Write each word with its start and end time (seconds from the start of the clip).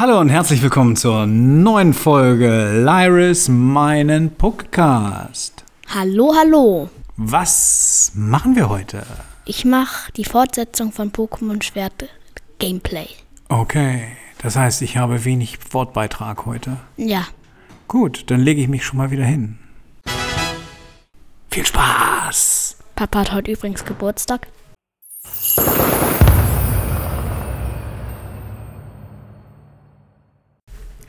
Hallo 0.00 0.18
und 0.18 0.30
herzlich 0.30 0.62
willkommen 0.62 0.96
zur 0.96 1.26
neuen 1.26 1.92
Folge 1.92 2.82
Lyris 2.82 3.50
meinen 3.50 4.30
Podcast. 4.34 5.62
Hallo, 5.94 6.32
hallo. 6.34 6.88
Was 7.18 8.12
machen 8.14 8.56
wir 8.56 8.70
heute? 8.70 9.02
Ich 9.44 9.66
mache 9.66 10.10
die 10.12 10.24
Fortsetzung 10.24 10.90
von 10.90 11.12
Pokémon 11.12 11.62
Schwert 11.62 12.08
Gameplay. 12.58 13.08
Okay, 13.50 14.16
das 14.40 14.56
heißt, 14.56 14.80
ich 14.80 14.96
habe 14.96 15.26
wenig 15.26 15.58
Wortbeitrag 15.74 16.46
heute. 16.46 16.78
Ja. 16.96 17.26
Gut, 17.86 18.30
dann 18.30 18.40
lege 18.40 18.62
ich 18.62 18.68
mich 18.68 18.86
schon 18.86 18.96
mal 18.96 19.10
wieder 19.10 19.26
hin. 19.26 19.58
Viel 21.50 21.66
Spaß! 21.66 22.78
Papa 22.96 23.18
hat 23.18 23.34
heute 23.34 23.50
übrigens 23.52 23.84
Geburtstag. 23.84 24.46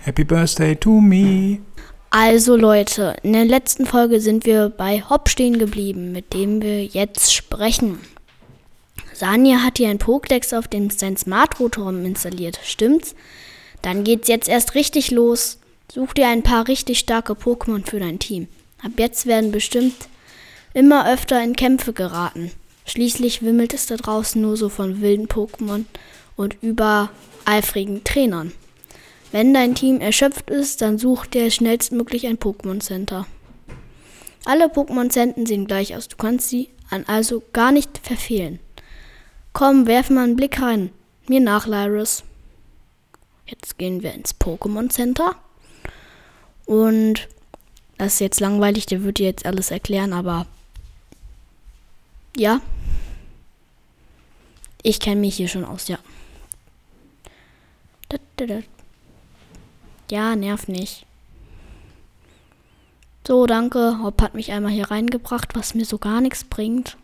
Happy 0.03 0.23
Birthday 0.23 0.75
to 0.75 0.99
me! 0.99 1.59
Also 2.09 2.55
Leute, 2.55 3.15
in 3.21 3.33
der 3.33 3.45
letzten 3.45 3.85
Folge 3.85 4.19
sind 4.19 4.47
wir 4.47 4.69
bei 4.69 5.03
Hop 5.07 5.29
stehen 5.29 5.59
geblieben, 5.59 6.11
mit 6.11 6.33
dem 6.33 6.59
wir 6.63 6.83
jetzt 6.83 7.31
sprechen. 7.31 7.99
Sanja 9.13 9.59
hat 9.59 9.77
hier 9.77 9.89
ein 9.89 9.99
Pokédex 9.99 10.57
auf 10.57 10.67
dem 10.67 10.89
sein 10.89 11.17
Smart 11.17 11.59
Rotom 11.59 12.03
installiert, 12.03 12.59
stimmt's? 12.63 13.13
Dann 13.83 14.03
geht's 14.03 14.27
jetzt 14.27 14.49
erst 14.49 14.73
richtig 14.73 15.11
los. 15.11 15.59
Such 15.93 16.13
dir 16.13 16.27
ein 16.29 16.41
paar 16.41 16.67
richtig 16.67 16.97
starke 16.97 17.33
Pokémon 17.33 17.87
für 17.87 17.99
dein 17.99 18.17
Team. 18.17 18.47
Ab 18.83 18.93
jetzt 18.97 19.27
werden 19.27 19.51
bestimmt 19.51 20.09
immer 20.73 21.07
öfter 21.07 21.43
in 21.43 21.55
Kämpfe 21.55 21.93
geraten. 21.93 22.51
Schließlich 22.87 23.43
wimmelt 23.43 23.75
es 23.75 23.85
da 23.85 23.97
draußen 23.97 24.41
nur 24.41 24.57
so 24.57 24.67
von 24.69 25.01
wilden 25.01 25.27
Pokémon 25.27 25.85
und 26.35 26.57
übereifrigen 26.63 28.03
Trainern. 28.03 28.51
Wenn 29.31 29.53
dein 29.53 29.75
Team 29.75 30.01
erschöpft 30.01 30.49
ist, 30.49 30.81
dann 30.81 30.97
such 30.97 31.25
dir 31.25 31.49
schnellstmöglich 31.51 32.27
ein 32.27 32.37
Pokémon 32.37 32.81
Center. 32.81 33.25
Alle 34.43 34.65
Pokémon 34.67 35.09
Center 35.09 35.45
sehen 35.45 35.67
gleich 35.67 35.95
aus, 35.95 36.07
du 36.07 36.17
kannst 36.17 36.49
sie 36.49 36.69
an 36.89 37.05
also 37.07 37.41
gar 37.53 37.71
nicht 37.71 37.99
verfehlen. 37.99 38.59
Komm, 39.53 39.87
werf 39.87 40.09
mal 40.09 40.23
einen 40.23 40.35
Blick 40.35 40.61
rein. 40.61 40.91
Mir 41.27 41.39
nach, 41.39 41.67
Lyrus. 41.67 42.23
Jetzt 43.45 43.77
gehen 43.77 44.03
wir 44.03 44.13
ins 44.13 44.35
Pokémon 44.35 44.89
Center. 44.89 45.35
Und 46.65 47.27
das 47.97 48.13
ist 48.13 48.19
jetzt 48.19 48.39
langweilig, 48.39 48.85
der 48.85 49.03
wird 49.03 49.19
dir 49.19 49.27
jetzt 49.27 49.45
alles 49.45 49.71
erklären, 49.71 50.13
aber 50.13 50.47
ja. 52.35 52.61
Ich 54.83 54.99
kenne 54.99 55.21
mich 55.21 55.35
hier 55.35 55.47
schon 55.47 55.65
aus, 55.65 55.87
ja. 55.87 55.99
Ja, 60.11 60.35
nerv 60.35 60.67
nicht. 60.67 61.05
So, 63.25 63.45
danke. 63.45 63.99
Hopp 64.03 64.21
hat 64.21 64.33
mich 64.33 64.51
einmal 64.51 64.73
hier 64.73 64.91
reingebracht, 64.91 65.55
was 65.55 65.73
mir 65.73 65.85
so 65.85 65.99
gar 65.99 66.19
nichts 66.19 66.43
bringt. 66.43 66.97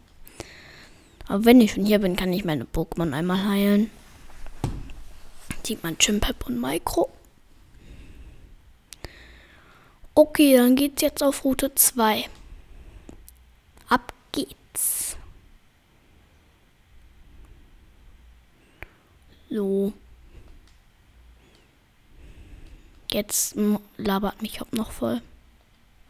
Aber 1.30 1.46
wenn 1.46 1.62
ich 1.62 1.72
schon 1.72 1.86
hier 1.86 2.00
bin, 2.00 2.18
kann 2.18 2.34
ich 2.34 2.44
meine 2.44 2.66
Pokémon 2.66 3.14
einmal 3.14 3.46
heilen. 3.46 3.90
Sieht 5.66 5.84
man 5.84 5.98
Chimpep 5.98 6.48
und 6.48 6.60
Micro. 6.60 7.10
Okay, 10.14 10.58
dann 10.58 10.76
geht's 10.76 11.02
jetzt 11.02 11.24
auf 11.24 11.46
Route 11.46 11.74
2. 11.74 12.26
Ab 13.88 14.12
geht's. 14.34 15.16
So. 19.50 19.94
Jetzt 23.12 23.56
labert 23.98 24.42
mich 24.42 24.60
Hopp 24.60 24.74
noch 24.74 24.92
voll. 24.92 25.22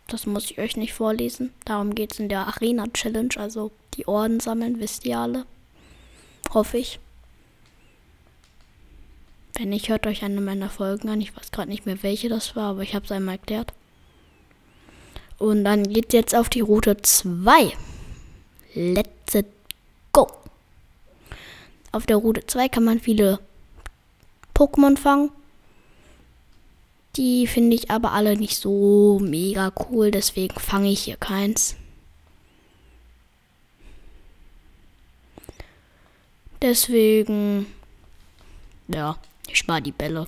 Das 0.07 0.25
muss 0.25 0.49
ich 0.49 0.57
euch 0.57 0.77
nicht 0.77 0.93
vorlesen. 0.93 1.53
Darum 1.65 1.93
geht 1.93 2.13
es 2.13 2.19
in 2.19 2.29
der 2.29 2.47
Arena 2.47 2.87
Challenge, 2.87 3.35
also 3.35 3.71
die 3.95 4.07
Orden 4.07 4.39
sammeln, 4.39 4.79
wisst 4.79 5.05
ihr 5.05 5.19
alle. 5.19 5.45
Hoffe 6.53 6.77
ich. 6.77 6.99
Wenn 9.57 9.69
nicht, 9.69 9.89
hört 9.89 10.07
euch 10.07 10.23
eine 10.23 10.39
meiner 10.39 10.69
Folgen 10.69 11.09
an. 11.09 11.19
Ich 11.19 11.35
weiß 11.35 11.51
gerade 11.51 11.69
nicht 11.69 11.85
mehr, 11.85 12.01
welche 12.03 12.29
das 12.29 12.55
war, 12.55 12.71
aber 12.71 12.83
ich 12.83 12.95
habe 12.95 13.05
es 13.05 13.11
einmal 13.11 13.35
erklärt. 13.35 13.73
Und 15.39 15.65
dann 15.65 15.83
geht 15.83 16.13
jetzt 16.13 16.35
auf 16.35 16.49
die 16.49 16.61
Route 16.61 16.97
2. 16.97 17.73
Let's 18.75 19.37
go. 20.13 20.27
Auf 21.91 22.05
der 22.05 22.17
Route 22.17 22.45
2 22.45 22.69
kann 22.69 22.83
man 22.83 22.99
viele 22.99 23.39
Pokémon 24.55 24.97
fangen. 24.97 25.31
Die 27.17 27.47
finde 27.47 27.75
ich 27.75 27.89
aber 27.89 28.11
alle 28.11 28.37
nicht 28.37 28.57
so 28.57 29.17
mega 29.19 29.73
cool, 29.89 30.11
deswegen 30.11 30.59
fange 30.59 30.91
ich 30.91 31.01
hier 31.01 31.17
keins. 31.17 31.75
Deswegen, 36.61 37.65
ja, 38.87 39.17
ich 39.47 39.57
spare 39.57 39.81
die 39.81 39.91
Bälle. 39.91 40.27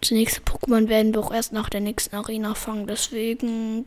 Das 0.00 0.10
nächste 0.10 0.40
Pokémon 0.40 0.88
werden 0.88 1.14
wir 1.14 1.20
auch 1.20 1.32
erst 1.32 1.52
nach 1.52 1.68
der 1.68 1.80
nächsten 1.80 2.16
Arena 2.16 2.54
fangen, 2.54 2.88
deswegen. 2.88 3.86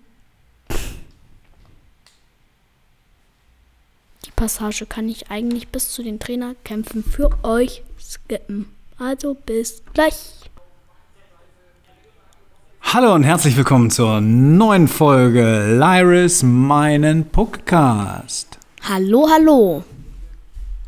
Die 4.26 4.32
Passage 4.32 4.86
kann 4.86 5.10
ich 5.10 5.30
eigentlich 5.30 5.68
bis 5.68 5.92
zu 5.92 6.02
den 6.02 6.20
Trainerkämpfen 6.20 7.04
für 7.04 7.38
euch 7.44 7.84
skippen. 8.00 8.75
Also 8.98 9.34
bis 9.34 9.84
gleich. 9.94 10.16
Hallo 12.82 13.14
und 13.14 13.24
herzlich 13.24 13.58
willkommen 13.58 13.92
zur 13.92 14.22
neuen 14.22 14.88
Folge 14.88 15.76
Lyris 15.78 16.44
meinen 16.44 17.30
Podcast. 17.30 18.58
Hallo, 18.88 19.28
hallo. 19.30 19.84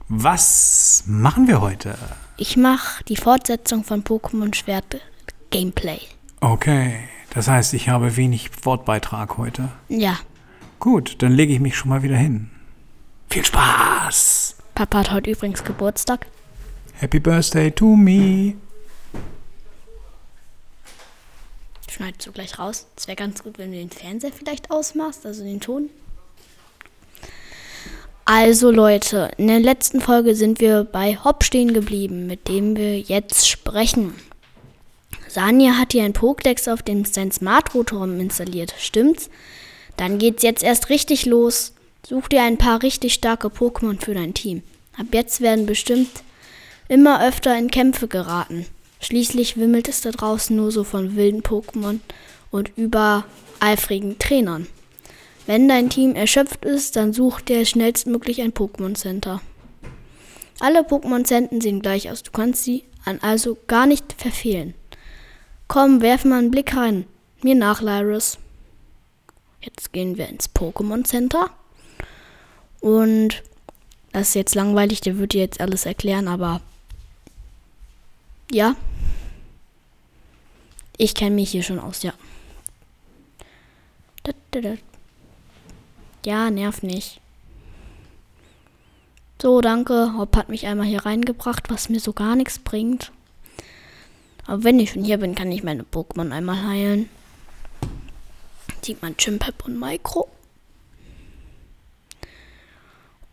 Was 0.07 1.03
machen 1.05 1.49
wir 1.49 1.59
heute? 1.59 1.97
Ich 2.37 2.55
mache 2.55 3.03
die 3.03 3.17
Fortsetzung 3.17 3.83
von 3.83 4.05
Pokémon 4.05 4.55
Schwert 4.55 5.01
Gameplay. 5.49 5.99
Okay, 6.39 6.99
das 7.33 7.49
heißt, 7.49 7.73
ich 7.73 7.89
habe 7.89 8.15
wenig 8.15 8.51
Wortbeitrag 8.63 9.37
heute. 9.37 9.67
Ja. 9.89 10.17
Gut, 10.79 11.21
dann 11.21 11.33
lege 11.33 11.51
ich 11.51 11.59
mich 11.59 11.75
schon 11.75 11.89
mal 11.89 12.03
wieder 12.03 12.15
hin. 12.15 12.51
Viel 13.29 13.43
Spaß! 13.43 14.55
Papa 14.75 14.99
hat 14.99 15.11
heute 15.11 15.31
übrigens 15.31 15.65
Geburtstag. 15.65 16.27
Happy 16.99 17.19
Birthday 17.19 17.69
to 17.69 17.95
me! 17.95 18.55
Schneidest 21.87 22.25
du 22.25 22.31
gleich 22.31 22.57
raus. 22.57 22.87
Es 22.97 23.07
wäre 23.07 23.15
ganz 23.15 23.43
gut, 23.43 23.59
wenn 23.59 23.71
du 23.71 23.77
den 23.77 23.91
Fernseher 23.91 24.31
vielleicht 24.31 24.71
ausmachst, 24.71 25.23
also 25.23 25.43
den 25.43 25.59
Ton. 25.59 25.91
Also 28.25 28.71
Leute, 28.71 29.29
in 29.37 29.47
der 29.47 29.59
letzten 29.59 30.01
Folge 30.01 30.33
sind 30.33 30.59
wir 30.59 30.85
bei 30.85 31.17
Hop 31.23 31.43
stehen 31.43 31.71
geblieben, 31.71 32.25
mit 32.25 32.47
dem 32.47 32.75
wir 32.75 32.99
jetzt 32.99 33.47
sprechen. 33.47 34.15
Sanja 35.27 35.73
hat 35.73 35.91
hier 35.91 36.03
ein 36.03 36.13
Pokédex 36.13 36.67
auf 36.71 36.81
dem 36.81 37.05
sein 37.05 37.31
Smart 37.31 37.75
Rotom 37.75 38.19
installiert, 38.19 38.73
stimmt's? 38.79 39.29
Dann 39.97 40.17
geht's 40.17 40.41
jetzt 40.41 40.63
erst 40.63 40.89
richtig 40.89 41.27
los. 41.27 41.73
Such 42.07 42.27
dir 42.29 42.41
ein 42.41 42.57
paar 42.57 42.81
richtig 42.81 43.13
starke 43.13 43.49
Pokémon 43.49 44.03
für 44.03 44.15
dein 44.15 44.33
Team. 44.33 44.63
Ab 44.97 45.07
jetzt 45.11 45.41
werden 45.41 45.67
bestimmt 45.67 46.09
immer 46.87 47.25
öfter 47.25 47.57
in 47.57 47.69
Kämpfe 47.69 48.07
geraten. 48.07 48.65
Schließlich 48.99 49.57
wimmelt 49.57 49.87
es 49.87 50.01
da 50.01 50.11
draußen 50.11 50.55
nur 50.55 50.71
so 50.71 50.83
von 50.83 51.15
wilden 51.15 51.41
Pokémon 51.41 51.99
und 52.51 52.71
übereifrigen 52.77 54.17
Trainern. 54.19 54.67
Wenn 55.45 55.67
dein 55.67 55.89
Team 55.89 56.15
erschöpft 56.15 56.65
ist, 56.65 56.95
dann 56.95 57.13
such 57.13 57.41
dir 57.41 57.65
schnellstmöglich 57.65 58.41
ein 58.41 58.53
Pokémon 58.53 58.95
Center. 58.95 59.41
Alle 60.59 60.81
Pokémon 60.81 61.23
Center 61.23 61.61
sehen 61.61 61.81
gleich 61.81 62.09
aus, 62.09 62.23
du 62.23 62.31
kannst 62.31 62.63
sie 62.63 62.83
an 63.05 63.19
also 63.21 63.57
gar 63.67 63.85
nicht 63.85 64.13
verfehlen. 64.17 64.73
Komm, 65.67 66.01
werf 66.01 66.25
mal 66.25 66.39
einen 66.39 66.51
Blick 66.51 66.75
rein. 66.75 67.05
Mir 67.41 67.55
nach, 67.55 67.81
Lyrus. 67.81 68.39
Jetzt 69.61 69.93
gehen 69.93 70.17
wir 70.17 70.27
ins 70.27 70.49
Pokémon 70.49 71.05
Center. 71.05 71.49
Und 72.79 73.43
das 74.11 74.29
ist 74.29 74.35
jetzt 74.35 74.55
langweilig, 74.55 75.01
der 75.01 75.17
wird 75.17 75.33
dir 75.33 75.41
jetzt 75.41 75.61
alles 75.61 75.85
erklären, 75.85 76.27
aber 76.27 76.61
ja. 78.51 78.75
Ich 80.97 81.13
kenne 81.13 81.35
mich 81.35 81.51
hier 81.51 81.63
schon 81.63 81.79
aus, 81.79 82.03
ja. 82.03 82.13
Ja, 86.25 86.49
nerv 86.49 86.81
nicht. 86.81 87.21
So, 89.41 89.61
danke. 89.61 90.13
Hopp 90.17 90.35
hat 90.35 90.49
mich 90.49 90.65
einmal 90.65 90.87
hier 90.87 91.05
reingebracht, 91.05 91.69
was 91.69 91.89
mir 91.89 91.99
so 91.99 92.11
gar 92.13 92.35
nichts 92.35 92.57
bringt. 92.59 93.11
Aber 94.47 94.63
wenn 94.63 94.79
ich 94.79 94.91
schon 94.91 95.03
hier 95.03 95.19
bin, 95.19 95.35
kann 95.35 95.51
ich 95.51 95.63
meine 95.63 95.83
Pokémon 95.83 96.31
einmal 96.31 96.65
heilen. 96.65 97.09
Sieht 98.81 99.01
man 99.01 99.15
Chimpep 99.17 99.65
und 99.65 99.79
Micro. 99.79 100.27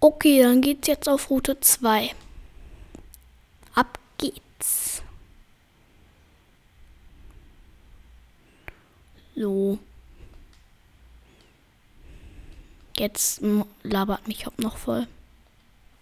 Okay, 0.01 0.43
dann 0.43 0.61
geht's 0.61 0.89
jetzt 0.89 1.09
auf 1.09 1.31
Route 1.31 1.59
2. 1.59 2.11
Ab 3.75 3.99
geht's. 4.19 4.94
So. 9.37 9.79
Jetzt 12.97 13.43
labert 13.83 14.29
mich 14.29 14.47
Hop 14.47 14.59
noch 14.59 14.77
voll. 14.77 15.07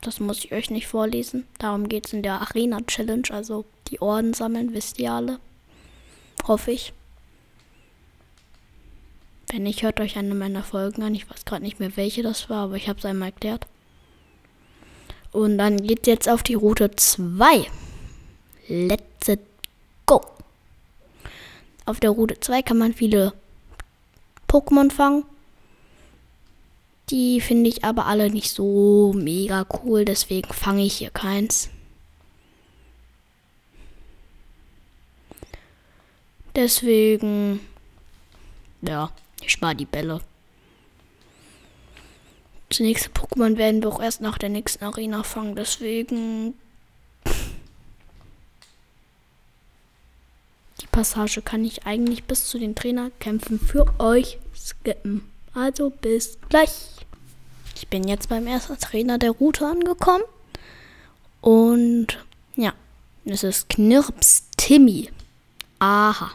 Das 0.02 0.20
muss 0.20 0.44
ich 0.44 0.52
euch 0.52 0.68
nicht 0.70 0.88
vorlesen. 0.88 1.46
Darum 1.58 1.88
geht 1.88 2.06
es 2.06 2.12
in 2.12 2.22
der 2.22 2.40
Arena 2.40 2.80
Challenge, 2.82 3.28
also 3.30 3.64
die 3.88 4.02
Orden 4.02 4.34
sammeln, 4.34 4.74
wisst 4.74 4.98
ihr 4.98 5.12
alle. 5.12 5.38
Hoffe 6.46 6.72
ich. 6.72 6.92
Wenn 9.50 9.62
nicht, 9.62 9.82
hört 9.82 10.00
euch 10.00 10.16
eine 10.16 10.34
meiner 10.34 10.64
Folgen 10.64 11.02
an. 11.02 11.14
Ich 11.14 11.30
weiß 11.30 11.44
gerade 11.44 11.62
nicht 11.62 11.78
mehr, 11.78 11.96
welche 11.96 12.22
das 12.22 12.50
war, 12.50 12.64
aber 12.64 12.76
ich 12.76 12.88
habe 12.88 12.98
es 12.98 13.04
einmal 13.04 13.28
erklärt. 13.28 13.66
Und 15.30 15.56
dann 15.58 15.76
geht 15.82 16.06
jetzt 16.06 16.28
auf 16.28 16.42
die 16.42 16.54
Route 16.54 16.90
2. 16.90 17.66
Let's 18.68 19.26
go. 19.26 19.51
Auf 21.84 22.00
der 22.00 22.10
Route 22.10 22.38
2 22.38 22.62
kann 22.62 22.78
man 22.78 22.94
viele 22.94 23.32
Pokémon 24.48 24.90
fangen. 24.90 25.24
Die 27.10 27.40
finde 27.40 27.68
ich 27.68 27.84
aber 27.84 28.06
alle 28.06 28.30
nicht 28.30 28.50
so 28.50 29.12
mega 29.14 29.66
cool, 29.82 30.04
deswegen 30.04 30.52
fange 30.52 30.84
ich 30.84 30.94
hier 30.94 31.10
keins. 31.10 31.68
Deswegen, 36.54 37.60
ja, 38.82 39.10
ich 39.42 39.52
spare 39.52 39.74
die 39.74 39.86
Bälle. 39.86 40.20
Das 42.68 42.80
nächste 42.80 43.10
Pokémon 43.10 43.56
werden 43.56 43.82
wir 43.82 43.88
auch 43.88 44.02
erst 44.02 44.20
nach 44.20 44.38
der 44.38 44.48
nächsten 44.48 44.84
Arena 44.84 45.22
fangen, 45.22 45.56
deswegen. 45.56 46.54
Passage 50.92 51.42
kann 51.42 51.64
ich 51.64 51.86
eigentlich 51.86 52.24
bis 52.24 52.46
zu 52.46 52.58
den 52.58 52.74
Trainerkämpfen 52.74 53.58
für 53.58 53.86
euch 53.98 54.38
skippen. 54.54 55.22
Also 55.54 55.90
bis 55.90 56.38
gleich. 56.48 56.70
Ich 57.74 57.88
bin 57.88 58.06
jetzt 58.06 58.28
beim 58.28 58.46
ersten 58.46 58.78
Trainer 58.78 59.18
der 59.18 59.32
Route 59.32 59.66
angekommen. 59.66 60.22
Und 61.40 62.18
ja, 62.54 62.74
es 63.24 63.42
ist 63.42 63.68
Knirps 63.70 64.44
Timmy. 64.56 65.10
Aha. 65.80 66.30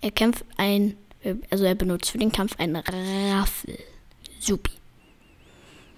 Er 0.00 0.10
kämpft 0.12 0.44
ein, 0.56 0.96
also 1.50 1.64
er 1.64 1.74
benutzt 1.74 2.10
für 2.10 2.18
den 2.18 2.30
Kampf 2.30 2.54
einen 2.58 2.76
Raffel. 2.76 3.78
Supi. 4.38 4.72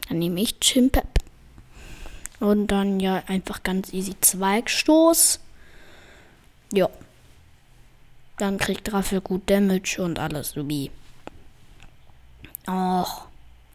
Dann 0.08 0.18
nehme 0.20 0.40
ich 0.40 0.58
Chimpep. 0.60 1.06
Und 2.38 2.68
dann 2.68 3.00
ja 3.00 3.22
einfach 3.26 3.62
ganz 3.62 3.92
easy 3.92 4.14
Zweigstoß. 4.18 5.40
Ja. 6.72 6.88
Dann 8.40 8.56
kriegt 8.56 8.90
Raffel 8.94 9.20
gut 9.20 9.50
Damage 9.50 9.98
und 10.02 10.18
alles 10.18 10.52
subi. 10.52 10.90
Och, 12.66 13.26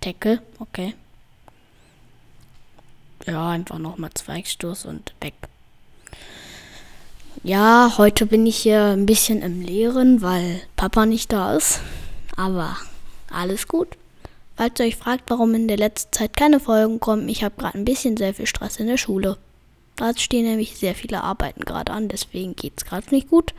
Tackle, 0.02 0.42
okay. 0.58 0.96
Ja, 3.28 3.50
einfach 3.52 3.78
nochmal 3.78 4.10
Zweigstoß 4.12 4.86
und 4.86 5.14
weg. 5.22 5.36
Ja, 7.44 7.94
heute 8.00 8.26
bin 8.26 8.48
ich 8.48 8.58
hier 8.58 8.86
ein 8.86 9.06
bisschen 9.06 9.44
im 9.44 9.62
Leeren, 9.62 10.24
weil 10.24 10.64
Papa 10.76 11.06
nicht 11.06 11.32
da 11.32 11.54
ist. 11.54 11.82
Aber 12.36 12.76
alles 13.30 13.68
gut. 13.68 13.90
Falls 14.56 14.80
ihr 14.80 14.88
euch 14.88 14.96
fragt, 14.96 15.30
warum 15.30 15.54
in 15.54 15.68
der 15.68 15.78
letzten 15.78 16.12
Zeit 16.12 16.36
keine 16.36 16.60
Folgen 16.60 17.00
kommen, 17.00 17.30
ich 17.30 17.44
habe 17.44 17.54
gerade 17.56 17.78
ein 17.78 17.86
bisschen 17.86 18.18
sehr 18.18 18.34
viel 18.34 18.48
Stress 18.48 18.78
in 18.78 18.88
der 18.88 18.98
Schule. 18.98 19.38
Da 19.96 20.12
stehen 20.18 20.46
nämlich 20.46 20.76
sehr 20.76 20.96
viele 20.96 21.22
Arbeiten 21.22 21.66
gerade 21.66 21.92
an, 21.92 22.08
deswegen 22.08 22.56
geht 22.56 22.74
es 22.78 22.86
gerade 22.86 23.14
nicht 23.14 23.30
gut. 23.30 23.54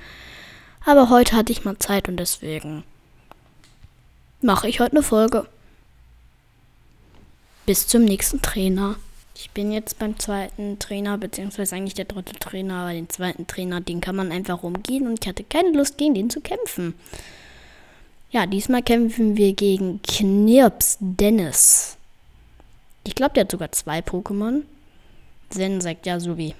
Aber 0.86 1.10
heute 1.10 1.34
hatte 1.34 1.50
ich 1.50 1.64
mal 1.64 1.76
Zeit 1.78 2.08
und 2.08 2.16
deswegen 2.16 2.84
mache 4.40 4.68
ich 4.68 4.78
heute 4.78 4.92
eine 4.92 5.02
Folge. 5.02 5.48
Bis 7.66 7.88
zum 7.88 8.04
nächsten 8.04 8.40
Trainer. 8.40 8.94
Ich 9.34 9.50
bin 9.50 9.72
jetzt 9.72 9.98
beim 9.98 10.16
zweiten 10.20 10.78
Trainer, 10.78 11.18
beziehungsweise 11.18 11.74
eigentlich 11.74 11.94
der 11.94 12.04
dritte 12.04 12.38
Trainer, 12.38 12.82
aber 12.82 12.92
den 12.92 13.08
zweiten 13.08 13.48
Trainer, 13.48 13.80
den 13.80 14.00
kann 14.00 14.14
man 14.14 14.30
einfach 14.30 14.62
umgehen 14.62 15.08
und 15.08 15.18
ich 15.20 15.28
hatte 15.28 15.42
keine 15.42 15.72
Lust, 15.72 15.98
gegen 15.98 16.14
den 16.14 16.30
zu 16.30 16.40
kämpfen. 16.40 16.94
Ja, 18.30 18.46
diesmal 18.46 18.82
kämpfen 18.84 19.36
wir 19.36 19.54
gegen 19.54 20.00
Knirps 20.02 20.98
Dennis. 21.00 21.96
Ich 23.02 23.16
glaube, 23.16 23.34
der 23.34 23.42
hat 23.42 23.50
sogar 23.50 23.72
zwei 23.72 23.98
Pokémon. 23.98 24.62
Zen 25.50 25.80
sagt 25.80 26.06
ja 26.06 26.18
wie. 26.36 26.54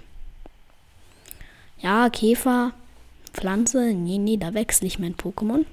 Ja, 1.78 2.10
Käfer, 2.10 2.72
Pflanze. 3.36 3.92
Nee, 3.92 4.18
nee, 4.18 4.36
da 4.36 4.54
wechsle 4.54 4.86
ich 4.86 4.98
mein 4.98 5.14
Pokémon. 5.14 5.64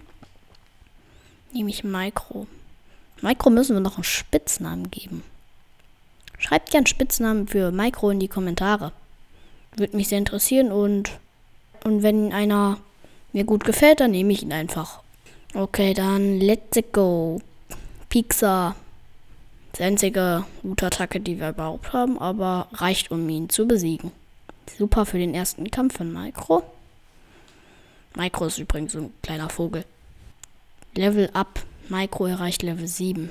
Nehme 1.53 1.69
ich 1.69 1.83
Micro. 1.83 2.45
Micro 3.21 3.49
müssen 3.49 3.75
wir 3.75 3.79
noch 3.79 3.95
einen 3.95 4.03
Spitznamen 4.03 4.91
geben. 4.91 5.23
Schreibt 6.37 6.71
gern 6.71 6.85
Spitznamen 6.85 7.47
für 7.47 7.71
Micro 7.71 8.09
in 8.09 8.19
die 8.19 8.27
Kommentare. 8.27 8.91
Würde 9.75 9.95
mich 9.95 10.09
sehr 10.09 10.17
interessieren 10.17 10.71
und, 10.71 11.11
und 11.83 12.03
wenn 12.03 12.33
einer 12.33 12.79
mir 13.31 13.45
gut 13.45 13.63
gefällt, 13.63 14.01
dann 14.01 14.11
nehme 14.11 14.33
ich 14.33 14.43
ihn 14.43 14.53
einfach. 14.53 15.01
Okay, 15.53 15.93
dann 15.93 16.39
let's 16.39 16.77
go. 16.91 17.39
Pixar. 18.09 18.75
Das 19.71 19.81
einzige 19.81 20.43
gute 20.61 20.87
Attacke, 20.87 21.19
die 21.19 21.39
wir 21.39 21.49
überhaupt 21.49 21.93
haben, 21.93 22.19
aber 22.19 22.67
reicht, 22.73 23.09
um 23.09 23.27
ihn 23.29 23.49
zu 23.49 23.67
besiegen. 23.67 24.11
Super 24.77 25.05
für 25.05 25.17
den 25.17 25.33
ersten 25.33 25.71
Kampf 25.71 25.97
von 25.97 26.11
Micro. 26.11 26.63
Micro 28.15 28.45
ist 28.45 28.59
übrigens 28.59 28.93
so 28.93 28.99
ein 28.99 29.13
kleiner 29.21 29.49
Vogel. 29.49 29.85
Level 30.95 31.29
up. 31.33 31.63
Micro 31.89 32.27
erreicht 32.27 32.61
Level 32.61 32.87
7. 32.87 33.29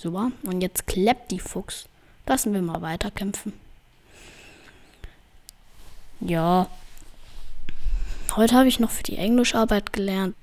Super. 0.00 0.32
Und 0.42 0.60
jetzt 0.60 0.86
klappt 0.86 1.30
die 1.30 1.38
Fuchs. 1.38 1.86
Lassen 2.26 2.54
wir 2.54 2.62
mal 2.62 2.82
weiter 2.82 3.10
kämpfen. 3.10 3.52
Ja. 6.20 6.68
Heute 8.34 8.54
habe 8.54 8.68
ich 8.68 8.80
noch 8.80 8.90
für 8.90 9.02
die 9.02 9.16
Englischarbeit 9.16 9.92
gelernt. 9.92 10.34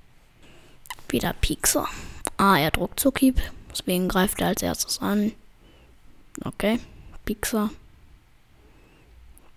Wieder 1.09 1.33
Pixar. 1.33 1.89
Ah, 2.37 2.57
er 2.57 2.71
druckt 2.71 2.99
Zuckieb. 2.99 3.41
Deswegen 3.71 4.07
greift 4.07 4.41
er 4.41 4.47
als 4.47 4.61
erstes 4.61 4.99
an. 4.99 5.33
Okay, 6.43 6.79
Pixar. 7.25 7.71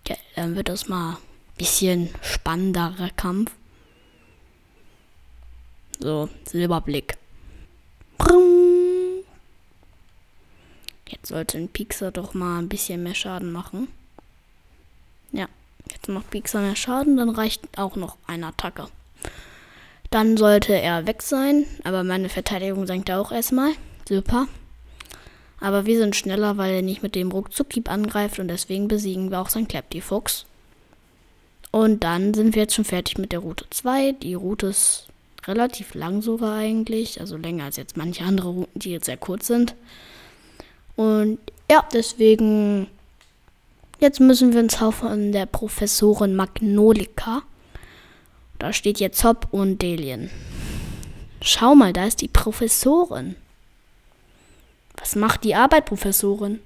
Ja, 0.09 0.17
dann 0.35 0.57
wird 0.57 0.69
das 0.69 0.89
mal 0.89 1.13
ein 1.13 1.17
bisschen 1.57 2.11
spannenderer 2.23 3.11
Kampf. 3.11 3.53
So, 6.01 6.29
Silberblick. 6.45 7.17
Jetzt 11.07 11.29
sollte 11.29 11.59
ein 11.59 11.69
Pixar 11.69 12.11
doch 12.11 12.35
mal 12.35 12.59
ein 12.59 12.69
bisschen 12.69 13.03
mehr 13.03 13.15
Schaden 13.15 13.53
machen. 13.53 13.89
Ja, 15.33 15.47
jetzt 15.91 16.09
macht 16.09 16.31
Pixar 16.31 16.63
mehr 16.63 16.77
Schaden, 16.77 17.17
dann 17.17 17.31
reicht 17.31 17.79
auch 17.79 17.97
noch 17.97 18.17
eine 18.27 18.49
Attacke. 18.49 18.89
Dann 20.11 20.37
sollte 20.37 20.75
er 20.75 21.07
weg 21.07 21.23
sein, 21.23 21.67
aber 21.85 22.05
meine 22.05 22.29
Verteidigung 22.29 22.87
senkt 22.87 23.11
auch 23.11 23.33
erstmal. 23.33 23.73
Super. 24.09 24.47
Aber 25.61 25.87
wir 25.87 25.99
sind 25.99 26.15
schneller, 26.15 26.57
weil 26.57 26.75
er 26.75 26.83
nicht 26.83 27.03
mit 27.03 27.15
dem 27.15 27.33
Ruckzuckhieb 27.33 27.91
angreift 27.91 28.39
und 28.39 28.49
deswegen 28.49 28.89
besiegen 28.89 29.31
wir 29.31 29.41
auch 29.41 29.49
sein 29.49 29.69
Clapty-Fuchs. 29.69 30.47
Und 31.71 32.05
dann 32.05 32.35
sind 32.35 32.55
wir 32.55 32.63
jetzt 32.63 32.75
schon 32.75 32.85
fertig 32.85 33.19
mit 33.19 33.33
der 33.33 33.41
Route 33.41 33.67
2. 33.71 34.13
Die 34.13 34.35
Route 34.35 34.67
ist 34.69 35.09
relativ 35.47 35.95
lang 35.95 36.23
sogar 36.23 36.57
eigentlich, 36.57 37.21
also 37.21 37.37
länger 37.37 37.65
als 37.65 37.77
jetzt 37.77 37.97
manche 37.97 38.25
andere 38.25 38.49
Routen, 38.49 38.79
die 38.79 38.91
jetzt 38.91 39.07
sehr 39.07 39.17
kurz 39.17 39.47
sind. 39.47 39.75
Und 40.97 41.39
ja, 41.71 41.87
deswegen 41.93 42.87
jetzt 44.01 44.21
müssen 44.21 44.53
wir 44.53 44.61
ins 44.61 44.81
Haus 44.81 44.97
von 44.97 45.33
der 45.33 45.47
Professorin 45.47 46.37
Magnolika. 46.37 47.43
Da 48.59 48.73
steht 48.73 49.01
jetzt 49.01 49.25
Hop 49.25 49.49
und 49.51 49.83
Delien. 49.83 50.31
Schau 51.43 51.75
mal, 51.75 51.93
da 51.93 52.07
ist 52.07 52.21
die 52.21 52.29
Professorin. 52.29 53.37
Was 54.97 55.17
macht 55.17 55.45
die 55.45 55.55
Arbeit, 55.55 55.87
Professorin? 55.87 56.61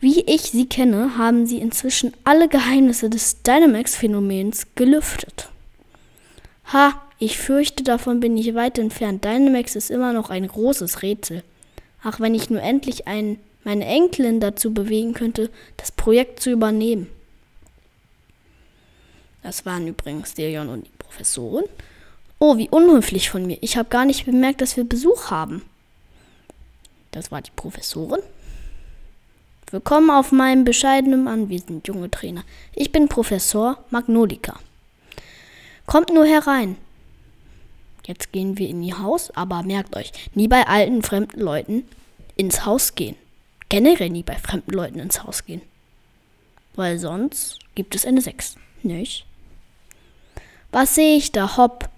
Wie 0.00 0.20
ich 0.22 0.42
sie 0.42 0.66
kenne, 0.66 1.16
haben 1.18 1.46
sie 1.46 1.58
inzwischen 1.58 2.12
alle 2.24 2.48
Geheimnisse 2.48 3.10
des 3.10 3.42
Dynamax-Phänomens 3.42 4.66
gelüftet. 4.74 5.50
Ha, 6.72 7.00
ich 7.22 7.38
fürchte, 7.38 7.84
davon 7.84 8.18
bin 8.18 8.36
ich 8.36 8.52
weit 8.56 8.80
entfernt. 8.80 9.24
Dynamax 9.24 9.76
ist 9.76 9.92
immer 9.92 10.12
noch 10.12 10.28
ein 10.28 10.44
großes 10.44 11.02
Rätsel. 11.02 11.44
Ach, 12.02 12.18
wenn 12.18 12.34
ich 12.34 12.50
nur 12.50 12.60
endlich 12.60 13.06
ein, 13.06 13.38
meine 13.62 13.84
Enkelin 13.84 14.40
dazu 14.40 14.74
bewegen 14.74 15.14
könnte, 15.14 15.48
das 15.76 15.92
Projekt 15.92 16.40
zu 16.40 16.50
übernehmen. 16.50 17.06
Das 19.44 19.64
waren 19.64 19.86
übrigens 19.86 20.34
Delion 20.34 20.68
und 20.68 20.84
die 20.84 20.90
Professorin. 20.98 21.66
Oh, 22.40 22.56
wie 22.56 22.68
unhöflich 22.68 23.30
von 23.30 23.46
mir. 23.46 23.56
Ich 23.60 23.76
habe 23.76 23.88
gar 23.88 24.04
nicht 24.04 24.26
bemerkt, 24.26 24.60
dass 24.60 24.76
wir 24.76 24.82
Besuch 24.82 25.30
haben. 25.30 25.62
Das 27.12 27.30
war 27.30 27.40
die 27.40 27.52
Professorin. 27.54 28.22
Willkommen 29.70 30.10
auf 30.10 30.32
meinem 30.32 30.64
bescheidenen 30.64 31.28
Anwesen, 31.28 31.82
junge 31.86 32.10
Trainer. 32.10 32.42
Ich 32.74 32.90
bin 32.90 33.06
Professor 33.06 33.78
Magnolika. 33.90 34.58
Kommt 35.86 36.12
nur 36.12 36.26
herein. 36.26 36.76
Jetzt 38.06 38.32
gehen 38.32 38.58
wir 38.58 38.68
in 38.68 38.82
ihr 38.82 38.98
Haus, 38.98 39.30
aber 39.30 39.62
merkt 39.62 39.96
euch, 39.96 40.12
nie 40.34 40.48
bei 40.48 40.66
alten 40.66 41.02
fremden 41.02 41.40
Leuten 41.40 41.84
ins 42.36 42.66
Haus 42.66 42.94
gehen. 42.94 43.16
Generell 43.68 44.10
nie 44.10 44.22
bei 44.22 44.36
fremden 44.36 44.72
Leuten 44.72 44.98
ins 44.98 45.22
Haus 45.22 45.44
gehen. 45.44 45.62
Weil 46.74 46.98
sonst 46.98 47.58
gibt 47.74 47.94
es 47.94 48.04
eine 48.04 48.20
6. 48.20 48.56
Nicht? 48.82 49.24
Was 50.72 50.94
sehe 50.94 51.16
ich 51.16 51.32
da? 51.32 51.56
Hopp. 51.56 51.88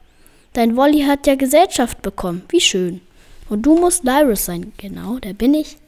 Dein 0.53 0.77
Wolli 0.77 1.03
hat 1.03 1.27
ja 1.27 1.37
Gesellschaft 1.37 2.03
bekommen. 2.03 2.43
Wie 2.49 2.61
schön. 2.61 3.01
Und 3.49 3.63
du 3.63 3.77
musst 3.77 4.05
Lyrus 4.05 4.45
sein. 4.45 4.73
Genau, 4.77 5.19
der 5.19 5.33
bin 5.33 5.55
ich. 5.55 5.79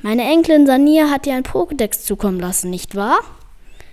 Meine 0.00 0.24
Enkelin 0.24 0.66
Sania 0.66 1.10
hat 1.10 1.26
dir 1.26 1.34
ein 1.34 1.44
Pokédex 1.44 2.04
zukommen 2.04 2.40
lassen, 2.40 2.70
nicht 2.70 2.96
wahr? 2.96 3.20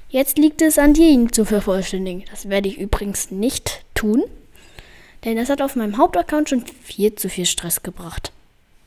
Jetzt 0.10 0.40
liegt 0.40 0.62
es 0.62 0.80
an 0.80 0.96
dir, 0.96 1.08
ihn 1.08 1.32
zu 1.32 1.46
vervollständigen. 1.46 2.24
Das 2.32 2.50
werde 2.50 2.68
ich 2.68 2.80
übrigens 2.80 3.30
nicht 3.30 3.86
tun, 3.94 4.24
denn 5.24 5.38
das 5.38 5.50
hat 5.50 5.62
auf 5.62 5.76
meinem 5.76 5.98
Hauptaccount 5.98 6.50
schon 6.50 6.66
viel 6.66 7.16
zu 7.16 7.30
viel 7.30 7.46
Stress 7.46 7.84
gebracht. 7.84 8.32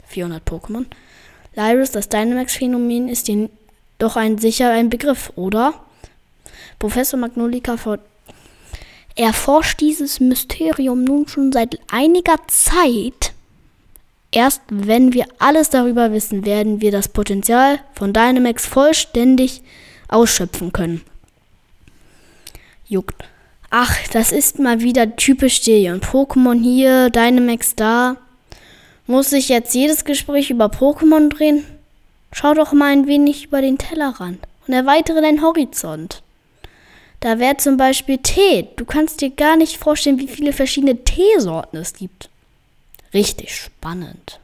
400 0.09 0.47
Pokémon. 0.47 0.87
Lyrus, 1.55 1.91
das 1.91 2.09
Dynamax-Phänomen 2.09 3.09
ist 3.09 3.29
dir 3.29 3.51
doch 3.99 4.17
ein 4.17 4.39
sicher 4.39 4.71
ein 4.71 4.91
Begriff, 4.91 5.33
oder? 5.37 5.75
Professor 6.79 7.19
Magnolika 7.19 7.77
erforscht 9.15 9.81
dieses 9.81 10.21
Mysterium 10.21 11.05
nun 11.05 11.29
schon 11.29 11.53
seit 11.53 11.79
einiger 11.91 12.37
Zeit. 12.49 13.33
Erst 14.31 14.63
wenn 14.71 15.13
wir 15.13 15.27
alles 15.39 15.69
darüber 15.69 16.13
wissen, 16.13 16.47
werden 16.47 16.81
wir 16.81 16.91
das 16.91 17.09
Potenzial 17.09 17.81
von 17.95 18.13
Dynamax 18.13 18.67
vollständig 18.67 19.63
ausschöpfen 20.09 20.73
können 20.73 21.03
juckt. 22.93 23.25
Ach, 23.75 23.97
das 24.09 24.33
ist 24.33 24.59
mal 24.59 24.83
wieder 24.83 25.17
typisch 25.17 25.57
Stelion. 25.57 26.03
Pokémon 26.03 26.63
hier, 26.63 27.09
Dynamax 27.09 27.75
da. 27.75 28.19
Muss 29.07 29.33
ich 29.33 29.49
jetzt 29.49 29.75
jedes 29.75 30.05
Gespräch 30.05 30.51
über 30.51 30.67
Pokémon 30.67 31.31
drehen? 31.31 31.65
Schau 32.33 32.53
doch 32.53 32.75
mal 32.75 32.93
ein 32.93 33.07
wenig 33.07 33.47
über 33.47 33.63
den 33.63 33.79
Tellerrand 33.79 34.41
und 34.67 34.75
erweitere 34.75 35.23
deinen 35.23 35.41
Horizont. 35.41 36.23
Da 37.21 37.39
wäre 37.39 37.57
zum 37.57 37.79
Beispiel 37.79 38.19
Tee. 38.19 38.69
Du 38.77 38.85
kannst 38.85 39.23
dir 39.23 39.31
gar 39.31 39.57
nicht 39.57 39.79
vorstellen, 39.79 40.19
wie 40.19 40.29
viele 40.29 40.53
verschiedene 40.53 41.03
Teesorten 41.03 41.79
es 41.79 41.95
gibt. 41.95 42.29
Richtig 43.15 43.57
spannend. 43.57 44.39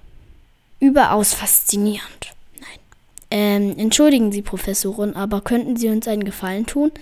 Überaus 0.80 1.34
faszinierend. 1.34 2.32
Nein. 2.58 2.78
Ähm, 3.30 3.74
entschuldigen 3.76 4.32
Sie, 4.32 4.40
Professorin, 4.40 5.16
aber 5.16 5.42
könnten 5.42 5.76
Sie 5.76 5.90
uns 5.90 6.08
einen 6.08 6.24
Gefallen 6.24 6.64
tun? 6.64 6.92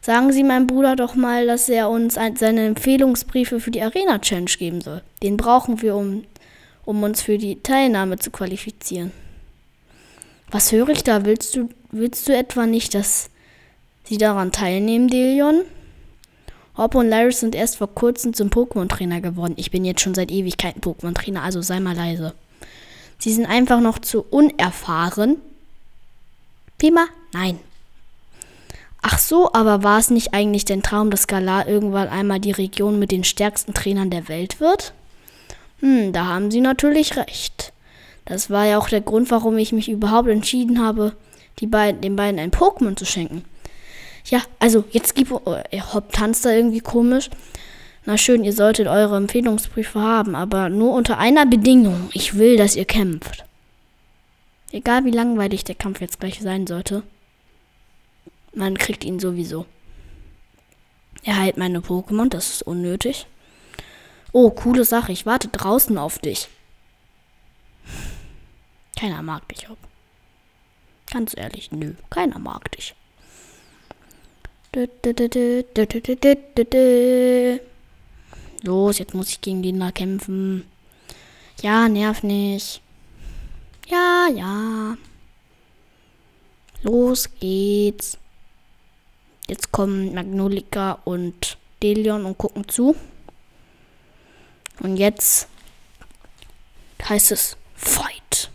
Sagen 0.00 0.32
Sie 0.32 0.44
meinem 0.44 0.66
Bruder 0.66 0.96
doch 0.96 1.14
mal, 1.14 1.46
dass 1.46 1.68
er 1.68 1.90
uns 1.90 2.14
seine 2.14 2.66
Empfehlungsbriefe 2.66 3.60
für 3.60 3.70
die 3.70 3.82
Arena 3.82 4.18
Challenge 4.18 4.50
geben 4.58 4.80
soll. 4.80 5.02
Den 5.22 5.36
brauchen 5.36 5.82
wir, 5.82 5.96
um, 5.96 6.24
um 6.84 7.02
uns 7.02 7.20
für 7.20 7.38
die 7.38 7.62
Teilnahme 7.62 8.18
zu 8.18 8.30
qualifizieren. 8.30 9.12
Was 10.50 10.72
höre 10.72 10.88
ich 10.90 11.04
da? 11.04 11.24
Willst 11.24 11.56
du, 11.56 11.68
willst 11.90 12.28
du 12.28 12.36
etwa 12.36 12.66
nicht, 12.66 12.94
dass 12.94 13.30
sie 14.04 14.18
daran 14.18 14.52
teilnehmen, 14.52 15.08
Delion? 15.08 15.62
Hop 16.76 16.94
und 16.94 17.10
Lyrus 17.10 17.40
sind 17.40 17.56
erst 17.56 17.76
vor 17.76 17.92
kurzem 17.92 18.32
zum 18.32 18.50
Pokémon-Trainer 18.50 19.20
geworden. 19.20 19.54
Ich 19.56 19.72
bin 19.72 19.84
jetzt 19.84 20.00
schon 20.00 20.14
seit 20.14 20.30
Ewigkeiten 20.30 20.80
Pokémon-Trainer, 20.80 21.42
also 21.42 21.60
sei 21.60 21.80
mal 21.80 21.96
leise. 21.96 22.34
Sie 23.18 23.32
sind 23.32 23.46
einfach 23.46 23.80
noch 23.80 23.98
zu 23.98 24.24
unerfahren. 24.30 25.38
Pima? 26.78 27.06
Nein. 27.32 27.58
Ach 29.00 29.18
so, 29.18 29.52
aber 29.52 29.82
war 29.82 29.98
es 29.98 30.10
nicht 30.10 30.34
eigentlich 30.34 30.64
dein 30.64 30.82
Traum, 30.82 31.10
dass 31.10 31.26
Galar 31.26 31.68
irgendwann 31.68 32.08
einmal 32.08 32.40
die 32.40 32.50
Region 32.50 32.98
mit 32.98 33.12
den 33.12 33.24
stärksten 33.24 33.74
Trainern 33.74 34.10
der 34.10 34.28
Welt 34.28 34.60
wird? 34.60 34.92
Hm, 35.80 36.12
da 36.12 36.26
haben 36.26 36.50
Sie 36.50 36.60
natürlich 36.60 37.16
recht. 37.16 37.72
Das 38.24 38.50
war 38.50 38.66
ja 38.66 38.78
auch 38.78 38.88
der 38.88 39.00
Grund, 39.00 39.30
warum 39.30 39.56
ich 39.56 39.72
mich 39.72 39.88
überhaupt 39.88 40.28
entschieden 40.28 40.84
habe, 40.84 41.14
beiden, 41.66 42.00
den 42.00 42.16
beiden 42.16 42.38
ein 42.38 42.50
Pokémon 42.50 42.96
zu 42.96 43.04
schenken. 43.04 43.44
Ja, 44.26 44.42
also 44.58 44.84
jetzt 44.90 45.14
gibt 45.14 45.32
äh, 45.32 45.80
Hopp 45.80 46.12
tanzt 46.12 46.44
da 46.44 46.50
irgendwie 46.50 46.80
komisch. 46.80 47.30
Na 48.04 48.16
schön, 48.16 48.44
ihr 48.44 48.52
solltet 48.52 48.86
eure 48.86 49.16
Empfehlungsbriefe 49.16 50.00
haben, 50.00 50.34
aber 50.34 50.68
nur 50.68 50.92
unter 50.92 51.18
einer 51.18 51.46
Bedingung. 51.46 52.10
Ich 52.12 52.36
will, 52.36 52.56
dass 52.56 52.76
ihr 52.76 52.84
kämpft. 52.84 53.44
Egal 54.70 55.04
wie 55.04 55.10
langweilig 55.10 55.64
der 55.64 55.74
Kampf 55.74 56.00
jetzt 56.00 56.20
gleich 56.20 56.40
sein 56.40 56.66
sollte. 56.66 57.02
Man 58.52 58.76
kriegt 58.76 59.04
ihn 59.04 59.20
sowieso. 59.20 59.66
Er 61.22 61.36
heilt 61.36 61.56
meine 61.56 61.80
Pokémon, 61.80 62.28
das 62.28 62.50
ist 62.50 62.62
unnötig. 62.62 63.26
Oh, 64.32 64.50
coole 64.50 64.84
Sache, 64.84 65.12
ich 65.12 65.26
warte 65.26 65.48
draußen 65.48 65.96
auf 65.98 66.18
dich. 66.18 66.48
Keiner 68.98 69.22
mag 69.22 69.48
dich, 69.48 69.68
Hopp. 69.68 69.78
Ganz 71.10 71.34
ehrlich, 71.36 71.72
nö, 71.72 71.94
keiner 72.10 72.38
mag 72.38 72.70
dich. 72.72 72.94
Los, 78.62 78.98
jetzt 78.98 79.14
muss 79.14 79.30
ich 79.30 79.40
gegen 79.40 79.62
den 79.62 79.80
da 79.80 79.90
kämpfen. 79.90 80.66
Ja, 81.62 81.88
nerv 81.88 82.22
nicht. 82.22 82.82
Ja, 83.88 84.28
ja. 84.34 84.96
Los 86.82 87.28
geht's. 87.40 88.18
Jetzt 89.48 89.72
kommen 89.72 90.14
Magnolika 90.14 90.98
und 91.04 91.56
Delion 91.82 92.24
und 92.26 92.36
gucken 92.36 92.68
zu. 92.68 92.94
Und 94.80 94.96
jetzt 94.96 95.48
heißt 97.08 97.32
es 97.32 97.56
Fight. 97.74 98.50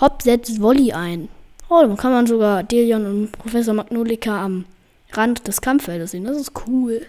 Hopp 0.00 0.22
setzt 0.22 0.60
Wolli 0.60 0.92
ein. 0.92 1.28
Oh, 1.68 1.80
dann 1.82 1.96
kann 1.96 2.12
man 2.12 2.26
sogar 2.26 2.62
Delion 2.62 3.06
und 3.06 3.32
Professor 3.32 3.74
Magnolika 3.74 4.44
am 4.44 4.64
Rand 5.12 5.46
des 5.48 5.60
Kampffeldes 5.60 6.12
sehen. 6.12 6.24
Das 6.24 6.36
ist 6.36 6.52
cool. 6.66 7.06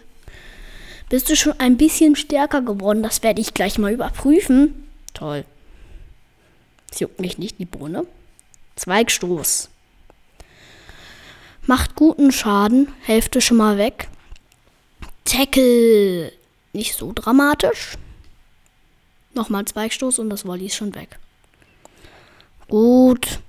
Bist 1.11 1.29
du 1.29 1.35
schon 1.35 1.59
ein 1.59 1.75
bisschen 1.75 2.15
stärker 2.15 2.61
geworden? 2.61 3.03
Das 3.03 3.21
werde 3.21 3.41
ich 3.41 3.53
gleich 3.53 3.77
mal 3.77 3.91
überprüfen. 3.91 4.87
Toll. 5.13 5.43
Es 6.89 7.01
juckt 7.01 7.19
mich 7.19 7.37
nicht 7.37 7.59
die 7.59 7.65
Bohne. 7.65 8.05
Zweigstoß. 8.77 9.67
Macht 11.67 11.95
guten 11.97 12.31
Schaden. 12.31 12.93
Hälfte 13.01 13.41
schon 13.41 13.57
mal 13.57 13.77
weg. 13.77 14.07
Tackle. 15.25 16.31
Nicht 16.71 16.95
so 16.95 17.11
dramatisch. 17.13 17.97
Nochmal 19.33 19.65
Zweigstoß 19.65 20.17
und 20.19 20.29
das 20.29 20.45
Volley 20.45 20.67
ist 20.67 20.75
schon 20.75 20.95
weg. 20.95 21.19
Gut. 22.69 23.41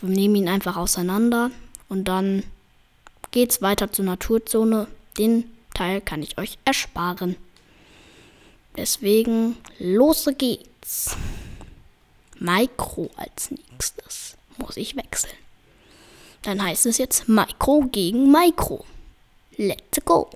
Wir 0.00 0.08
nehmen 0.08 0.34
ihn 0.34 0.48
einfach 0.48 0.76
auseinander. 0.76 1.52
Und 1.88 2.08
dann 2.08 2.42
geht's 3.30 3.62
weiter 3.62 3.92
zur 3.92 4.06
Naturzone. 4.06 4.88
Den 5.16 5.44
Teil 5.76 6.00
kann 6.00 6.22
ich 6.22 6.38
euch 6.38 6.56
ersparen. 6.64 7.36
Deswegen, 8.78 9.58
los 9.78 10.26
geht's. 10.38 11.14
Micro 12.38 13.10
als 13.16 13.50
nächstes 13.50 14.38
muss 14.56 14.78
ich 14.78 14.96
wechseln. 14.96 15.36
Dann 16.42 16.62
heißt 16.62 16.86
es 16.86 16.96
jetzt 16.96 17.28
Micro 17.28 17.86
gegen 17.92 18.32
Micro. 18.32 18.86
Let's 19.58 20.02
go. 20.04 20.30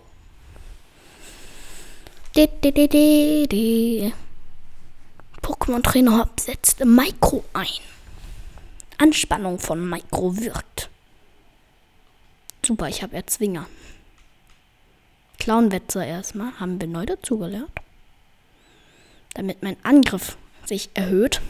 Pokémon 5.43 5.83
Trainer 5.83 6.19
Hop 6.19 6.39
setzt 6.39 6.85
Micro 6.85 7.45
ein. 7.55 7.67
Anspannung 8.99 9.59
von 9.59 9.89
Micro 9.89 10.37
wirkt. 10.37 10.91
Super, 12.63 12.89
ich 12.89 13.03
habe 13.03 13.17
Erzwinger. 13.17 13.67
Clownwetzer 15.41 16.07
erstmal, 16.07 16.53
haben 16.61 16.81
wir 16.81 16.87
neu 16.87 17.07
dazugelernt. 17.07 17.71
Damit 19.35 19.63
mein 19.63 19.77
Angriff 19.83 20.37
sich 20.65 20.91
erhöht, 20.95 21.41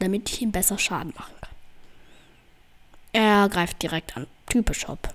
damit 0.00 0.28
ich 0.30 0.42
ihm 0.42 0.50
besser 0.50 0.78
Schaden 0.78 1.12
machen 1.16 1.34
kann. 1.40 1.50
Er 3.12 3.48
greift 3.48 3.82
direkt 3.82 4.16
an. 4.16 4.26
Typisch 4.46 4.88
Hop. 4.88 5.14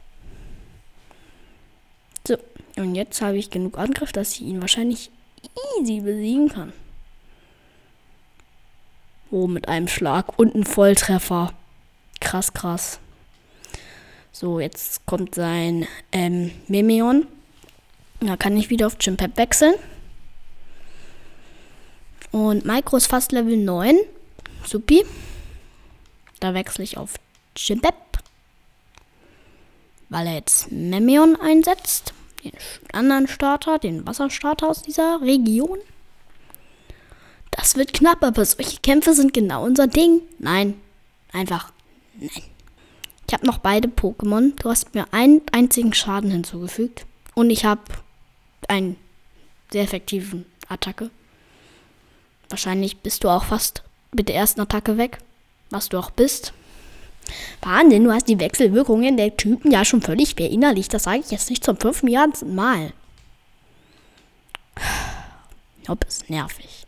So, 2.28 2.38
und 2.78 2.96
jetzt 2.96 3.22
habe 3.22 3.38
ich 3.38 3.50
genug 3.50 3.78
Angriff, 3.78 4.12
dass 4.12 4.34
ich 4.34 4.42
ihn 4.42 4.62
wahrscheinlich 4.62 5.12
easy 5.80 6.01
besiegen 6.01 6.50
kann. 6.50 6.74
Oh, 9.32 9.48
mit 9.48 9.68
einem 9.68 9.88
Schlag 9.88 10.38
und 10.38 10.54
einem 10.54 10.66
Volltreffer. 10.66 11.54
Krass, 12.20 12.54
krass. 12.54 13.00
So, 14.32 14.60
jetzt 14.60 15.06
kommt 15.06 15.36
sein 15.36 15.88
ähm, 16.12 16.51
Memeon. 16.68 17.28
Da 18.24 18.38
kann 18.38 18.56
ich 18.56 18.70
wieder 18.70 18.86
auf 18.86 19.00
Chimpep 19.00 19.36
wechseln. 19.38 19.74
Und 22.30 22.66
Micro 22.66 22.98
ist 22.98 23.08
fast 23.08 23.32
Level 23.32 23.58
9. 23.58 23.98
Supi. 24.63 25.04
Da 26.40 26.54
wechsle 26.54 26.84
ich 26.84 26.98
auf 26.98 27.16
Chimpep. 27.56 27.96
Weil 30.10 30.28
er 30.28 30.34
jetzt 30.36 30.72
Memeon 30.72 31.36
einsetzt. 31.36 32.13
Den 32.44 32.54
anderen 32.94 33.28
Starter, 33.28 33.80
den 33.80 34.06
Wasserstarter 34.06 34.70
aus 34.70 34.84
dieser 34.84 35.22
Region. 35.22 35.80
Das 37.50 37.75
wird 37.75 37.94
knapp, 37.94 38.24
aber 38.24 38.46
solche 38.46 38.80
Kämpfe 38.82 39.13
sind 39.13 39.34
genau 39.34 39.66
unser 39.66 39.88
Ding. 39.88 40.22
Nein. 40.38 40.75
Einfach. 41.34 41.74
Nein. 42.20 42.44
Ich 43.28 43.34
habe 43.34 43.48
noch 43.48 43.58
beide 43.60 43.88
Pokémon. 43.88 44.54
Du 44.62 44.70
hast 44.70 44.94
mir 44.94 45.06
einen 45.12 45.42
einzigen 45.51 45.94
Schaden 45.94 46.32
hinzugefügt. 46.32 47.06
Und 47.34 47.50
ich 47.50 47.66
habe 47.66 47.82
einen 48.70 48.98
sehr 49.72 49.84
effektiven 49.84 50.46
Attacke. 50.68 51.10
Wahrscheinlich 52.50 52.98
bist 52.98 53.24
du 53.24 53.30
auch 53.30 53.46
fast 53.46 53.84
mit 54.12 54.27
der 54.30 54.36
ersten 54.36 54.62
Attacke 54.62 54.98
weg. 54.98 55.20
Was 55.70 55.89
du 55.89 55.98
auch 55.98 56.12
bist. 56.12 56.53
Wahnsinn, 57.62 58.03
du 58.03 58.12
hast 58.12 58.27
die 58.27 58.39
Wechselwirkungen 58.39 59.15
der 59.15 59.38
Typen 59.38 59.72
ja 59.72 59.86
schon 59.86 60.01
völlig 60.01 60.36
verinnerlicht. 60.36 60.94
Das 60.94 61.03
sage 61.03 61.20
ich 61.20 61.32
jetzt 61.32 61.50
nicht 61.50 61.63
zum 61.63 61.77
fünften 61.77 62.12
Mal. 62.53 62.91
Ob 65.88 66.03
ist 66.03 66.30
nervig. 66.30 66.86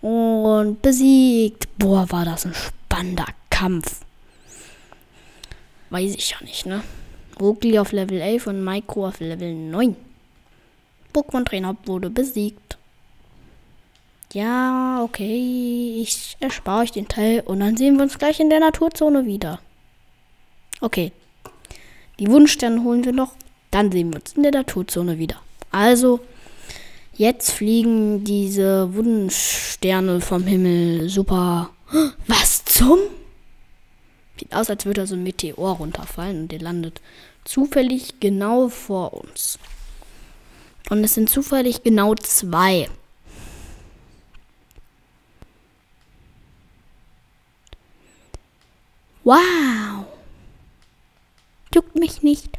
Und 0.00 0.82
besiegt. 0.82 1.68
Boah, 1.78 2.10
war 2.10 2.24
das 2.24 2.46
ein 2.46 2.54
spannender 2.54 3.26
Kampf. 3.50 4.00
Weiß 5.90 6.14
ich 6.14 6.30
ja 6.30 6.38
nicht, 6.42 6.66
ne? 6.66 6.82
Wogli 7.42 7.78
auf 7.78 7.92
Level 7.92 8.20
11 8.20 8.46
und 8.46 8.64
Micro 8.64 9.08
auf 9.08 9.20
Level 9.20 9.54
9. 9.54 9.96
Pokémon-Trainer 11.12 11.76
wurde 11.84 12.08
besiegt. 12.08 12.78
Ja, 14.32 15.02
okay. 15.02 16.00
Ich 16.00 16.36
erspare 16.40 16.82
euch 16.82 16.92
den 16.92 17.08
Teil 17.08 17.40
und 17.40 17.60
dann 17.60 17.76
sehen 17.76 17.96
wir 17.96 18.04
uns 18.04 18.18
gleich 18.18 18.40
in 18.40 18.48
der 18.48 18.60
Naturzone 18.60 19.26
wieder. 19.26 19.60
Okay. 20.80 21.12
Die 22.18 22.28
Wunschsterne 22.28 22.82
holen 22.82 23.04
wir 23.04 23.12
noch. 23.12 23.34
Dann 23.70 23.92
sehen 23.92 24.12
wir 24.12 24.20
uns 24.20 24.32
in 24.34 24.42
der 24.42 24.52
Naturzone 24.52 25.18
wieder. 25.18 25.36
Also, 25.70 26.20
jetzt 27.14 27.50
fliegen 27.50 28.24
diese 28.24 28.94
Wunschsterne 28.94 30.20
vom 30.20 30.44
Himmel. 30.44 31.08
Super. 31.08 31.70
Was 32.26 32.64
zum? 32.64 32.98
Sieht 34.38 34.54
aus, 34.54 34.70
als 34.70 34.86
würde 34.86 35.02
da 35.02 35.06
so 35.06 35.14
ein 35.14 35.22
Meteor 35.22 35.76
runterfallen 35.76 36.42
und 36.42 36.52
der 36.52 36.60
landet 36.60 37.00
zufällig 37.44 38.20
genau 38.20 38.68
vor 38.68 39.14
uns. 39.14 39.58
Und 40.90 41.04
es 41.04 41.14
sind 41.14 41.30
zufällig 41.30 41.82
genau 41.82 42.14
zwei. 42.14 42.88
Wow. 49.24 50.06
Juckt 51.74 51.94
mich 51.94 52.22
nicht. 52.22 52.58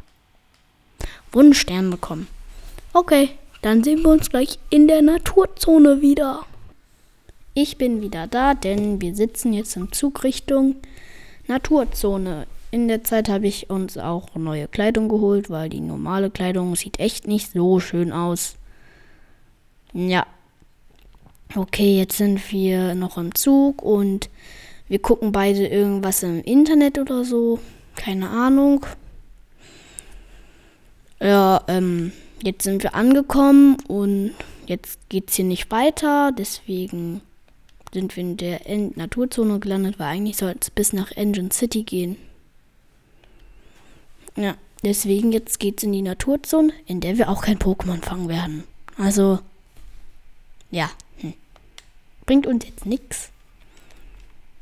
Wunschstern 1.32 1.90
bekommen. 1.90 2.26
Okay, 2.92 3.30
dann 3.60 3.84
sehen 3.84 4.02
wir 4.02 4.10
uns 4.10 4.30
gleich 4.30 4.58
in 4.70 4.88
der 4.88 5.02
Naturzone 5.02 6.00
wieder. 6.00 6.46
Ich 7.54 7.78
bin 7.78 8.00
wieder 8.00 8.26
da, 8.26 8.54
denn 8.54 9.00
wir 9.00 9.14
sitzen 9.14 9.52
jetzt 9.52 9.76
im 9.76 9.92
Zug 9.92 10.24
Richtung 10.24 10.76
Naturzone. 11.46 12.46
In 12.74 12.88
der 12.88 13.04
Zeit 13.04 13.28
habe 13.28 13.46
ich 13.46 13.70
uns 13.70 13.96
auch 13.96 14.34
neue 14.34 14.66
Kleidung 14.66 15.08
geholt, 15.08 15.48
weil 15.48 15.68
die 15.68 15.78
normale 15.78 16.28
Kleidung 16.28 16.74
sieht 16.74 16.98
echt 16.98 17.28
nicht 17.28 17.52
so 17.52 17.78
schön 17.78 18.10
aus. 18.10 18.56
Ja. 19.92 20.26
Okay, 21.54 21.96
jetzt 21.96 22.16
sind 22.16 22.50
wir 22.50 22.96
noch 22.96 23.16
im 23.16 23.32
Zug 23.32 23.80
und 23.80 24.28
wir 24.88 24.98
gucken 24.98 25.30
beide 25.30 25.68
irgendwas 25.68 26.24
im 26.24 26.42
Internet 26.42 26.98
oder 26.98 27.24
so. 27.24 27.60
Keine 27.94 28.28
Ahnung. 28.30 28.84
Ja, 31.20 31.62
ähm, 31.68 32.10
jetzt 32.42 32.64
sind 32.64 32.82
wir 32.82 32.96
angekommen 32.96 33.76
und 33.86 34.32
jetzt 34.66 34.98
geht's 35.10 35.36
hier 35.36 35.44
nicht 35.44 35.70
weiter. 35.70 36.32
Deswegen 36.36 37.20
sind 37.92 38.16
wir 38.16 38.24
in 38.24 38.36
der 38.36 38.60
Naturzone 38.96 39.60
gelandet, 39.60 40.00
weil 40.00 40.08
eigentlich 40.08 40.38
sollte 40.38 40.58
es 40.62 40.70
bis 40.70 40.92
nach 40.92 41.12
Engine 41.12 41.52
City 41.52 41.84
gehen. 41.84 42.16
Ja, 44.36 44.56
deswegen 44.82 45.32
jetzt 45.32 45.60
geht's 45.60 45.82
in 45.82 45.92
die 45.92 46.02
Naturzone, 46.02 46.72
in 46.86 47.00
der 47.00 47.18
wir 47.18 47.28
auch 47.28 47.42
kein 47.42 47.58
Pokémon 47.58 48.02
fangen 48.02 48.28
werden. 48.28 48.64
Also, 48.98 49.38
ja, 50.70 50.90
hm. 51.18 51.34
bringt 52.26 52.46
uns 52.46 52.66
jetzt 52.66 52.86
nichts. 52.86 53.30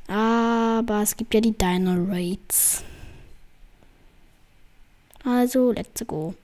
Aber 0.09 1.01
es 1.03 1.17
gibt 1.17 1.33
ja 1.33 1.41
die 1.41 1.57
Dino 1.57 1.95
Raids. 2.09 2.85
Also, 5.25 5.73
let's 5.73 6.05
go. 6.07 6.35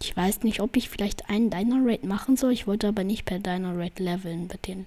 Ich 0.00 0.16
weiß 0.16 0.42
nicht, 0.42 0.60
ob 0.60 0.76
ich 0.76 0.88
vielleicht 0.88 1.30
einen 1.30 1.50
Dino 1.50 1.76
Raid 1.84 2.04
machen 2.04 2.36
soll. 2.36 2.52
Ich 2.52 2.66
wollte 2.66 2.88
aber 2.88 3.04
nicht 3.04 3.24
per 3.24 3.38
Dino 3.38 3.72
Raid 3.72 4.00
leveln 4.00 4.48
mit 4.48 4.66
den 4.66 4.84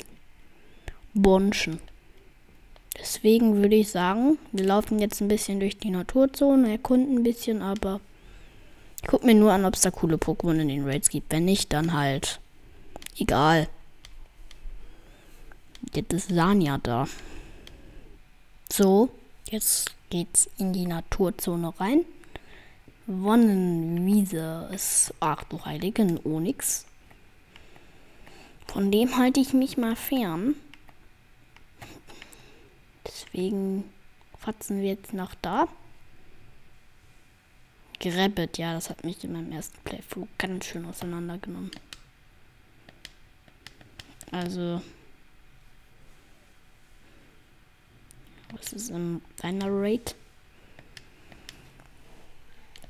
Bonschen. 1.13 1.79
Deswegen 2.97 3.61
würde 3.61 3.75
ich 3.75 3.89
sagen, 3.89 4.37
wir 4.51 4.65
laufen 4.65 4.99
jetzt 4.99 5.21
ein 5.21 5.27
bisschen 5.27 5.59
durch 5.59 5.77
die 5.77 5.89
Naturzone, 5.89 6.71
erkunden 6.71 7.17
ein 7.17 7.23
bisschen, 7.23 7.61
aber 7.61 7.99
ich 9.01 9.07
gucke 9.07 9.25
mir 9.25 9.35
nur 9.35 9.51
an, 9.51 9.65
ob 9.65 9.75
es 9.75 9.81
da 9.81 9.91
coole 9.91 10.15
Pokémon 10.15 10.59
in 10.59 10.69
den 10.69 10.87
Raids 10.87 11.09
gibt. 11.09 11.31
Wenn 11.31 11.45
nicht, 11.45 11.73
dann 11.73 11.93
halt 11.93 12.39
egal. 13.17 13.67
Jetzt 15.93 16.13
ist 16.13 16.29
Sanja 16.29 16.79
da. 16.81 17.07
So, 18.71 19.09
jetzt 19.49 19.93
geht's 20.09 20.49
in 20.57 20.73
die 20.73 20.87
Naturzone 20.87 21.73
rein. 21.79 22.05
Wonnenwiese 23.07 24.69
ist, 24.73 25.13
ach 25.19 25.43
du 25.43 25.63
Heiligen, 25.63 26.19
Onyx. 26.25 26.85
Von 28.67 28.91
dem 28.91 29.17
halte 29.17 29.39
ich 29.39 29.53
mich 29.53 29.77
mal 29.77 29.95
fern. 29.95 30.55
Deswegen 33.15 33.89
fatzen 34.37 34.81
wir 34.81 34.89
jetzt 34.89 35.13
nach 35.13 35.35
da. 35.35 35.69
Grabbit, 38.01 38.57
ja, 38.57 38.73
das 38.73 38.89
hat 38.89 39.05
mich 39.05 39.23
in 39.23 39.31
meinem 39.31 39.53
ersten 39.53 39.79
Playthrough 39.85 40.27
ganz 40.37 40.65
schön 40.65 40.85
auseinandergenommen. 40.85 41.71
Also, 44.31 44.81
Was 48.57 48.73
ist 48.73 48.89
in 48.89 49.21
deiner 49.41 49.67
Rate? 49.69 50.15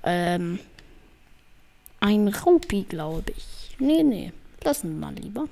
Ähm, 0.03 0.59
ein 1.99 2.27
Raupi, 2.27 2.83
glaube 2.83 3.31
ich. 3.35 3.75
Nee, 3.79 4.03
nee. 4.03 4.31
Lassen 4.63 4.91
wir 4.91 5.07
mal 5.07 5.15
lieber. 5.15 5.47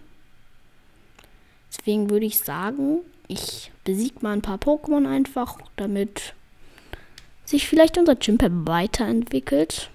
Deswegen 1.71 2.09
würde 2.09 2.27
ich 2.27 2.39
sagen, 2.39 2.99
ich 3.27 3.71
besiege 3.83 4.15
mal 4.21 4.33
ein 4.33 4.41
paar 4.41 4.57
Pokémon 4.57 5.07
einfach, 5.07 5.57
damit 5.75 6.33
sich 7.45 7.67
vielleicht 7.67 7.97
unser 7.97 8.19
Chimpep 8.19 8.51
weiterentwickelt. 8.65 9.89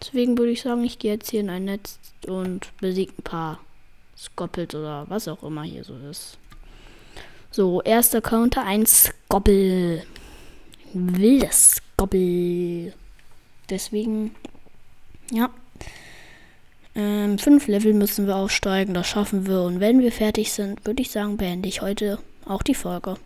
Deswegen 0.00 0.36
würde 0.36 0.52
ich 0.52 0.62
sagen, 0.62 0.84
ich 0.84 0.98
gehe 0.98 1.12
jetzt 1.12 1.30
hier 1.30 1.40
in 1.40 1.50
ein 1.50 1.64
Netz 1.64 1.98
und 2.26 2.76
besiege 2.78 3.12
ein 3.18 3.22
paar 3.22 3.60
Skoppels 4.16 4.74
oder 4.74 5.06
was 5.08 5.28
auch 5.28 5.42
immer 5.42 5.62
hier 5.62 5.84
so 5.84 5.96
ist. 6.10 6.38
So, 7.50 7.80
erster 7.82 8.20
Counter, 8.20 8.64
ein 8.64 8.84
Skoppel. 8.84 10.02
Wildes 10.92 11.76
Skoppel. 11.96 12.92
Deswegen, 13.70 14.34
ja. 15.30 15.50
Ähm, 16.96 17.38
fünf 17.38 17.66
Level 17.66 17.92
müssen 17.92 18.26
wir 18.26 18.36
aufsteigen, 18.36 18.94
das 18.94 19.08
schaffen 19.08 19.46
wir. 19.46 19.62
Und 19.62 19.80
wenn 19.80 20.00
wir 20.00 20.12
fertig 20.12 20.52
sind, 20.52 20.84
würde 20.86 21.02
ich 21.02 21.10
sagen, 21.10 21.36
beende 21.36 21.68
ich 21.68 21.82
heute 21.82 22.18
auch 22.46 22.62
die 22.62 22.74
Folge. 22.74 23.16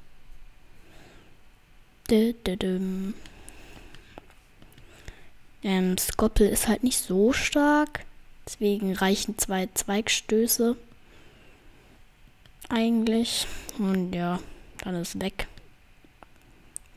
Ähm, 5.62 5.98
Skoppel 5.98 6.48
ist 6.48 6.68
halt 6.68 6.82
nicht 6.82 6.98
so 6.98 7.32
stark. 7.32 8.04
Deswegen 8.46 8.94
reichen 8.94 9.36
zwei 9.36 9.68
Zweigstöße 9.74 10.76
eigentlich. 12.70 13.46
Und 13.78 14.14
ja, 14.14 14.40
dann 14.82 14.94
ist 14.94 15.20
weg. 15.20 15.48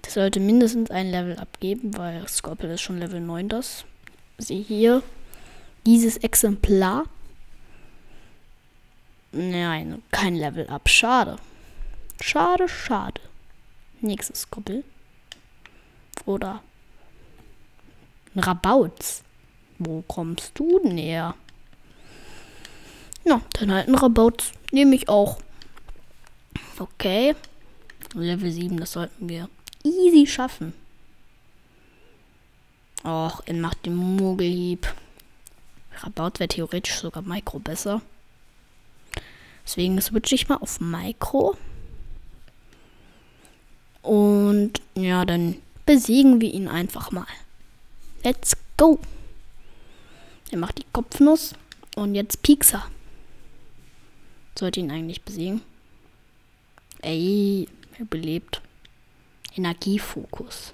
Das 0.04 0.14
sollte 0.14 0.40
mindestens 0.40 0.90
ein 0.90 1.12
Level 1.12 1.38
abgeben, 1.38 1.98
weil 1.98 2.26
Scorpion 2.28 2.72
ist 2.72 2.82
schon 2.82 3.00
Level 3.00 3.20
9 3.20 3.50
das. 3.50 3.84
Sehe 4.38 4.64
hier 4.64 5.04
dieses 5.86 6.18
Exemplar. 6.18 7.06
Nein, 9.32 10.02
kein 10.12 10.36
Level 10.36 10.68
ab. 10.68 10.90
Schade. 10.90 11.38
Schade, 12.22 12.68
schade. 12.68 13.22
Nächstes 14.02 14.50
Koppel. 14.50 14.84
Oder 16.26 16.62
ein 18.36 18.40
Rabauz. 18.40 19.24
Wo 19.80 20.04
kommst 20.04 20.52
du 20.60 20.80
näher? 20.84 21.36
Ja, 23.24 23.42
dann 23.54 23.72
halt 23.72 23.88
ein 23.88 23.96
Rabauz. 23.96 24.52
Nehme 24.72 24.96
ich 24.96 25.10
auch. 25.10 25.40
Okay. 26.78 27.36
Level 28.14 28.52
7, 28.52 28.78
das 28.78 28.94
sollten 28.94 29.30
wir 29.30 29.50
easy 29.84 30.28
schaffen. 30.28 30.74
Och, 33.04 33.42
er 33.46 33.54
macht 33.56 33.86
den 33.86 33.96
Mogelhieb. 33.96 34.88
Rabaut 36.04 36.40
wäre 36.40 36.48
theoretisch 36.48 36.96
sogar 36.96 37.24
Micro 37.24 37.60
besser. 37.60 38.02
Deswegen 39.66 40.02
switche 40.02 40.36
ich 40.36 40.50
mal 40.50 40.58
auf 40.58 40.80
Micro. 40.80 41.56
Und 44.02 44.82
ja, 44.96 45.26
dann 45.26 45.58
besiegen 45.86 46.42
wir 46.42 46.54
ihn 46.54 46.68
einfach 46.68 47.12
mal. 47.12 47.28
Let's 48.24 48.58
go. 48.78 49.00
Er 50.50 50.58
macht 50.58 50.80
die 50.80 50.86
Kopfnuss. 50.92 51.54
Und 51.96 52.16
jetzt 52.16 52.42
Pixar. 52.42 52.90
Sollte 54.58 54.80
ihn 54.80 54.92
eigentlich 54.92 55.22
besiegen. 55.22 55.62
Ey, 57.02 57.68
er 57.98 58.06
belebt. 58.06 58.62
Energiefokus. 59.56 60.74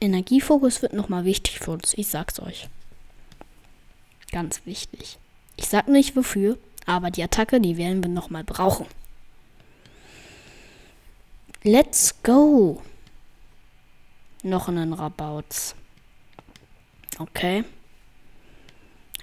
Energiefokus 0.00 0.82
wird 0.82 0.92
nochmal 0.92 1.24
wichtig 1.24 1.58
für 1.58 1.72
uns. 1.72 1.94
Ich 1.94 2.08
sag's 2.08 2.40
euch. 2.40 2.68
Ganz 4.32 4.64
wichtig. 4.64 5.18
Ich 5.56 5.68
sag 5.68 5.88
nicht 5.88 6.16
wofür, 6.16 6.58
aber 6.86 7.10
die 7.10 7.22
Attacke, 7.22 7.60
die 7.60 7.76
werden 7.76 8.02
wir 8.02 8.10
nochmal 8.10 8.44
brauchen. 8.44 8.86
Let's 11.62 12.22
go. 12.22 12.80
Noch 14.42 14.68
einen 14.68 14.94
Rabauz. 14.94 15.74
Okay. 17.18 17.64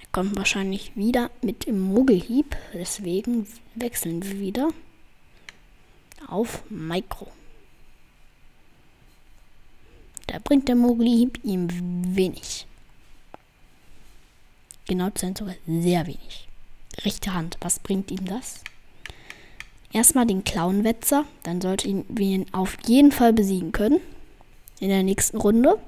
Er 0.00 0.06
kommt 0.12 0.36
wahrscheinlich 0.36 0.94
wieder 0.94 1.30
mit 1.42 1.66
dem 1.66 1.80
Muggelhieb. 1.80 2.56
Deswegen 2.72 3.48
wechseln 3.74 4.22
wir 4.22 4.38
wieder 4.38 4.68
auf 6.28 6.62
Micro. 6.70 7.32
Da 10.28 10.38
bringt 10.38 10.68
der 10.68 10.76
Muggelhieb 10.76 11.40
ihm 11.42 11.66
wenig. 12.14 12.66
Genau 14.88 15.10
zu 15.10 15.26
sein 15.26 15.36
sogar 15.36 15.54
sehr 15.66 16.06
wenig. 16.06 16.48
Rechte 17.04 17.34
Hand, 17.34 17.58
was 17.60 17.78
bringt 17.78 18.10
ihm 18.10 18.24
das? 18.24 18.62
Erstmal 19.92 20.26
den 20.26 20.44
Clownwetzer, 20.44 21.24
dann 21.42 21.60
sollten 21.60 22.04
wir 22.08 22.26
ihn 22.26 22.46
auf 22.52 22.76
jeden 22.86 23.12
Fall 23.12 23.32
besiegen 23.32 23.72
können. 23.72 24.00
In 24.80 24.88
der 24.88 25.02
nächsten 25.02 25.36
Runde. 25.36 25.78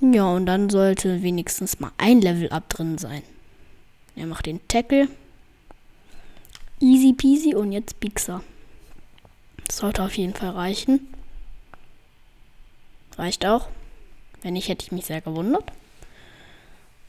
Ja, 0.00 0.26
und 0.32 0.46
dann 0.46 0.70
sollte 0.70 1.22
wenigstens 1.22 1.80
mal 1.80 1.92
ein 1.98 2.20
Level 2.20 2.48
up 2.50 2.68
drin 2.68 2.98
sein. 2.98 3.22
Er 4.16 4.26
macht 4.26 4.46
den 4.46 4.66
Tackle. 4.68 5.08
Easy 6.80 7.12
peasy 7.12 7.54
und 7.54 7.72
jetzt 7.72 8.00
Bixer. 8.00 8.42
Das 9.66 9.78
sollte 9.78 10.02
auf 10.02 10.16
jeden 10.16 10.34
Fall 10.34 10.50
reichen. 10.50 11.08
Reicht 13.16 13.46
auch. 13.46 13.68
Wenn 14.42 14.54
nicht, 14.54 14.68
hätte 14.68 14.84
ich 14.84 14.92
mich 14.92 15.06
sehr 15.06 15.20
gewundert. 15.20 15.64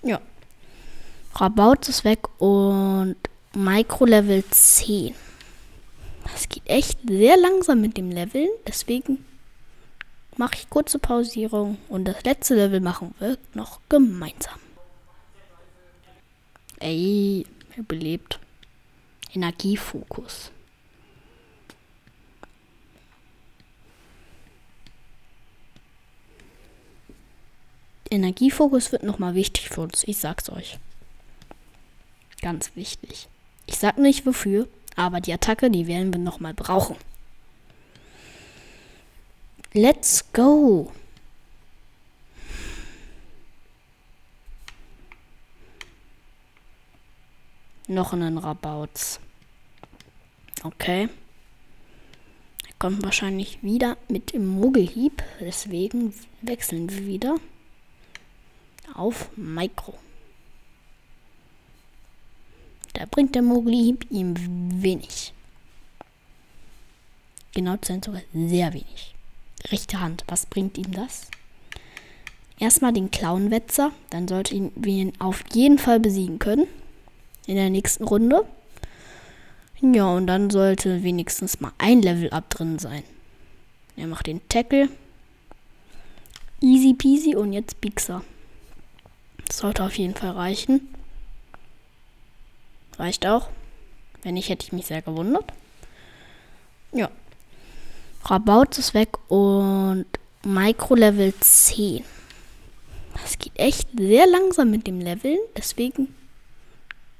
Ja. 0.03 0.21
Rabaut 1.37 1.89
ist 1.89 2.05
weg 2.05 2.29
und 2.39 3.17
Micro 3.53 4.05
Level 4.05 4.41
10. 4.49 5.13
Es 6.33 6.47
geht 6.47 6.65
echt 6.65 6.97
sehr 7.05 7.35
langsam 7.35 7.81
mit 7.81 7.97
dem 7.97 8.09
Leveln, 8.09 8.49
deswegen 8.65 9.25
mache 10.37 10.55
ich 10.55 10.69
kurze 10.69 10.97
Pausierung 10.97 11.77
und 11.89 12.05
das 12.05 12.23
letzte 12.23 12.55
Level 12.55 12.79
machen 12.79 13.13
wir 13.19 13.37
noch 13.53 13.81
gemeinsam. 13.89 14.59
Ey, 16.79 17.45
er 17.75 17.83
belebt. 17.83 18.39
Energiefokus. 19.33 20.51
Energiefokus 28.09 28.93
wird 28.93 29.03
nochmal 29.03 29.35
wichtig 29.35 29.67
für 29.67 29.81
uns. 29.81 30.05
Ich 30.05 30.17
sag's 30.17 30.49
euch. 30.49 30.79
Ganz 32.45 32.75
wichtig. 32.75 33.27
Ich 33.65 33.79
sag 33.79 33.97
nicht 33.97 34.27
wofür, 34.27 34.67
aber 34.95 35.19
die 35.19 35.33
Attacke, 35.33 35.71
die 35.71 35.87
werden 35.87 36.13
wir 36.13 36.19
nochmal 36.19 36.53
brauchen. 36.53 36.95
Let's 39.73 40.31
go. 40.31 40.91
Noch 47.87 48.13
einen 48.13 48.37
Rabauz. 48.37 49.19
Okay. 50.61 51.09
Er 52.67 52.73
kommt 52.77 53.01
wahrscheinlich 53.01 53.63
wieder 53.63 53.97
mit 54.07 54.33
dem 54.33 54.45
Muggelhieb. 54.45 55.23
Deswegen 55.39 56.13
wechseln 56.43 56.91
wir 56.91 57.07
wieder 57.07 57.37
auf 58.93 59.35
Micro. 59.35 59.97
Da 62.95 63.05
bringt 63.05 63.35
der 63.35 63.41
Mowgli 63.41 63.97
ihm 64.09 64.33
wenig. 64.81 65.33
Genau 67.53 67.75
zu 67.77 67.91
sein 67.91 68.01
sogar 68.01 68.21
sehr 68.33 68.73
wenig. 68.73 69.13
Rechte 69.67 69.99
Hand, 69.99 70.23
was 70.27 70.45
bringt 70.45 70.77
ihm 70.77 70.91
das? 70.93 71.27
Erstmal 72.57 72.93
den 72.93 73.11
Clownwetzer, 73.11 73.91
dann 74.09 74.29
sollten 74.29 74.71
wir 74.75 74.93
ihn 74.93 75.13
auf 75.19 75.43
jeden 75.53 75.77
Fall 75.77 75.99
besiegen 75.99 76.39
können. 76.39 76.67
In 77.47 77.55
der 77.55 77.69
nächsten 77.69 78.05
Runde. 78.05 78.45
Ja, 79.81 80.07
und 80.13 80.27
dann 80.27 80.49
sollte 80.49 81.03
wenigstens 81.03 81.59
mal 81.59 81.73
ein 81.77 82.01
Level 82.01 82.29
up 82.29 82.49
drin 82.49 82.79
sein. 82.79 83.03
Er 83.97 84.07
macht 84.07 84.27
den 84.27 84.41
Tackle. 84.47 84.87
Easy 86.61 86.93
peasy 86.93 87.35
und 87.35 87.51
jetzt 87.51 87.81
Bixer. 87.81 88.23
Sollte 89.51 89.83
auf 89.83 89.97
jeden 89.97 90.15
Fall 90.15 90.31
reichen. 90.31 90.94
Reicht 92.97 93.25
auch. 93.25 93.49
Wenn 94.23 94.35
nicht, 94.35 94.49
hätte 94.49 94.65
ich 94.65 94.73
mich 94.73 94.87
sehr 94.87 95.01
gewundert. 95.01 95.45
Ja. 96.91 97.09
Rabaut 98.23 98.77
ist 98.77 98.93
weg 98.93 99.17
und 99.29 100.05
Micro 100.43 100.95
Level 100.95 101.33
10. 101.39 102.03
Es 103.23 103.37
geht 103.37 103.53
echt 103.55 103.87
sehr 103.97 104.27
langsam 104.27 104.71
mit 104.71 104.87
dem 104.87 104.99
Leveln, 104.99 105.39
deswegen 105.55 106.13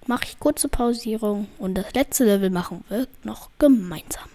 mache 0.08 0.26
ich 0.26 0.40
kurze 0.40 0.68
Pausierung 0.68 1.48
und 1.58 1.76
das 1.76 1.94
letzte 1.94 2.26
Level 2.26 2.50
machen 2.50 2.84
wir 2.90 3.08
noch 3.24 3.50
gemeinsam. 3.60 4.30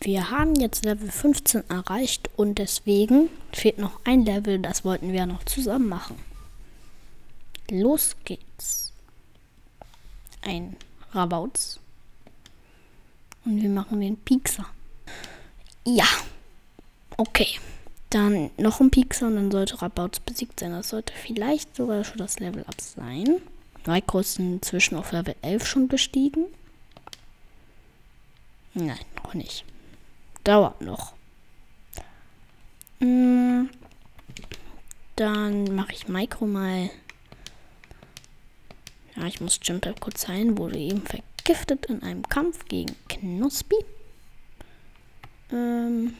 Wir 0.00 0.30
haben 0.30 0.54
jetzt 0.56 0.84
Level 0.84 1.10
15 1.10 1.68
erreicht 1.70 2.30
und 2.36 2.58
deswegen 2.58 3.30
fehlt 3.52 3.78
noch 3.78 4.00
ein 4.04 4.24
Level, 4.24 4.58
das 4.58 4.84
wollten 4.84 5.12
wir 5.12 5.26
noch 5.26 5.44
zusammen 5.44 5.88
machen. 5.88 6.16
Los 7.70 8.16
geht's 8.24 8.92
ein 10.44 10.76
Rabauz. 11.12 11.80
Und 13.44 13.60
wir 13.60 13.68
machen 13.68 14.00
den 14.00 14.16
Piekser. 14.16 14.66
Ja. 15.86 16.06
Okay. 17.16 17.58
Dann 18.10 18.50
noch 18.56 18.80
ein 18.80 18.90
Piekser 18.90 19.26
und 19.26 19.36
dann 19.36 19.50
sollte 19.50 19.82
Rabauz 19.82 20.20
besiegt 20.20 20.60
sein. 20.60 20.70
Das 20.70 20.90
sollte 20.90 21.12
vielleicht 21.12 21.74
sogar 21.76 22.04
schon 22.04 22.18
das 22.18 22.38
Level 22.38 22.64
Up 22.64 22.80
sein. 22.80 23.40
Maiko 23.86 24.20
ist 24.20 24.38
inzwischen 24.38 24.96
auf 24.96 25.12
Level 25.12 25.34
11 25.42 25.66
schon 25.66 25.88
gestiegen. 25.88 26.46
Nein, 28.72 28.98
noch 29.22 29.34
nicht. 29.34 29.64
Dauert 30.42 30.80
noch. 30.80 31.12
Hm. 33.00 33.68
Dann 35.16 35.74
mache 35.74 35.92
ich 35.92 36.08
Micro 36.08 36.46
mal 36.46 36.90
ja, 39.16 39.26
ich 39.26 39.40
muss 39.40 39.60
Jimper 39.62 39.94
kurz 39.98 40.28
heilen. 40.28 40.58
Wurde 40.58 40.78
eben 40.78 41.02
vergiftet 41.02 41.86
in 41.86 42.02
einem 42.02 42.22
Kampf 42.28 42.66
gegen 42.66 42.94
Knospi. 43.08 43.76
Ähm. 45.52 46.14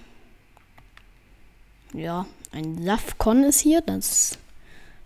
Ja, 1.92 2.26
ein 2.52 2.82
Safkon 2.84 3.44
ist 3.44 3.60
hier. 3.60 3.80
Das 3.80 4.38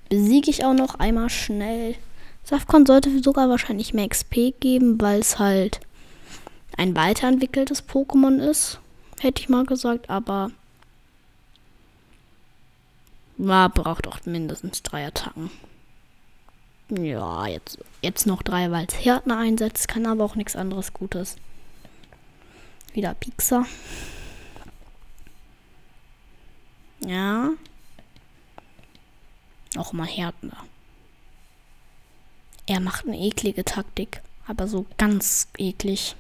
besiege 0.09 0.51
ich 0.51 0.65
auch 0.65 0.75
noch 0.75 0.97
einmal 0.97 1.31
schnell. 1.31 1.97
Safkon 2.45 2.87
sollte 2.87 3.23
sogar 3.23 3.49
wahrscheinlich 3.49 3.93
mehr 3.93 4.09
XP 4.09 4.59
geben, 4.59 5.01
weil 5.01 5.21
es 5.21 5.39
halt 5.39 5.81
ein 6.77 6.97
weiterentwickeltes 6.97 7.87
Pokémon 7.87 8.39
ist. 8.39 8.81
Hätte 9.21 9.43
ich 9.43 9.49
mal 9.49 9.67
gesagt, 9.67 10.09
aber. 10.09 10.51
Ja, 13.37 13.69
braucht 13.69 14.07
auch 14.09 14.19
mindestens 14.25 14.83
drei 14.83 15.07
Attacken. 15.07 15.51
Ja, 16.91 17.47
jetzt, 17.47 17.79
jetzt 18.03 18.27
noch 18.27 18.43
drei, 18.43 18.71
weil 18.71 18.87
es 18.87 19.05
Härtner 19.05 19.39
einsetzt, 19.39 19.89
kann 19.89 20.07
aber 20.07 20.25
auch 20.25 20.37
nichts 20.37 20.57
anderes 20.57 20.93
Gutes. 20.95 21.37
Wieder 22.95 23.15
Pixar. 23.15 23.67
Ja. 27.01 27.51
Auch 29.77 29.93
mal 29.93 30.07
Härtner. 30.07 30.65
Er 32.67 32.81
macht 32.81 33.07
eine 33.07 33.19
eklige 33.19 33.65
Taktik, 33.65 34.23
aber 34.47 34.67
so 34.67 34.87
ganz 34.97 35.49
eklig. 35.59 36.17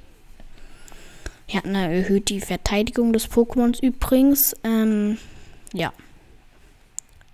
Na, 1.64 1.88
erhöht 1.88 2.28
die 2.28 2.40
Verteidigung 2.40 3.12
des 3.14 3.31
Pokémons 3.31 3.83
übrigens. 3.83 4.54
Ähm, 4.64 5.18
ja. 5.72 5.92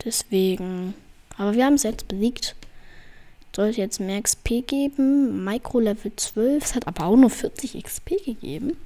Deswegen. 0.04 0.94
Aber 1.36 1.54
wir 1.54 1.66
haben 1.66 1.74
es 1.74 1.82
jetzt 1.82 2.06
besiegt. 2.06 2.54
Sollte 3.54 3.80
jetzt 3.80 4.00
mehr 4.00 4.20
XP 4.20 4.66
geben. 4.66 5.44
Micro 5.44 5.78
Level 5.78 6.12
12. 6.14 6.64
Es 6.64 6.74
hat 6.74 6.88
aber 6.88 7.06
auch 7.06 7.16
nur 7.16 7.30
40 7.30 7.82
XP 7.82 8.24
gegeben. 8.24 8.76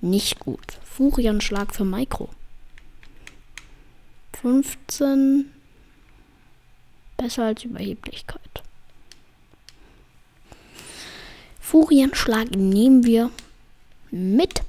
Nicht 0.00 0.40
gut. 0.40 0.78
Furion-Schlag 0.84 1.74
für 1.74 1.84
Micro. 1.84 2.28
15. 4.40 5.52
Besser 7.16 7.44
als 7.44 7.64
Überheblichkeit. 7.64 8.40
Furienschlag 11.60 12.50
nehmen 12.50 13.04
wir 13.04 13.30
mit. 14.10 14.62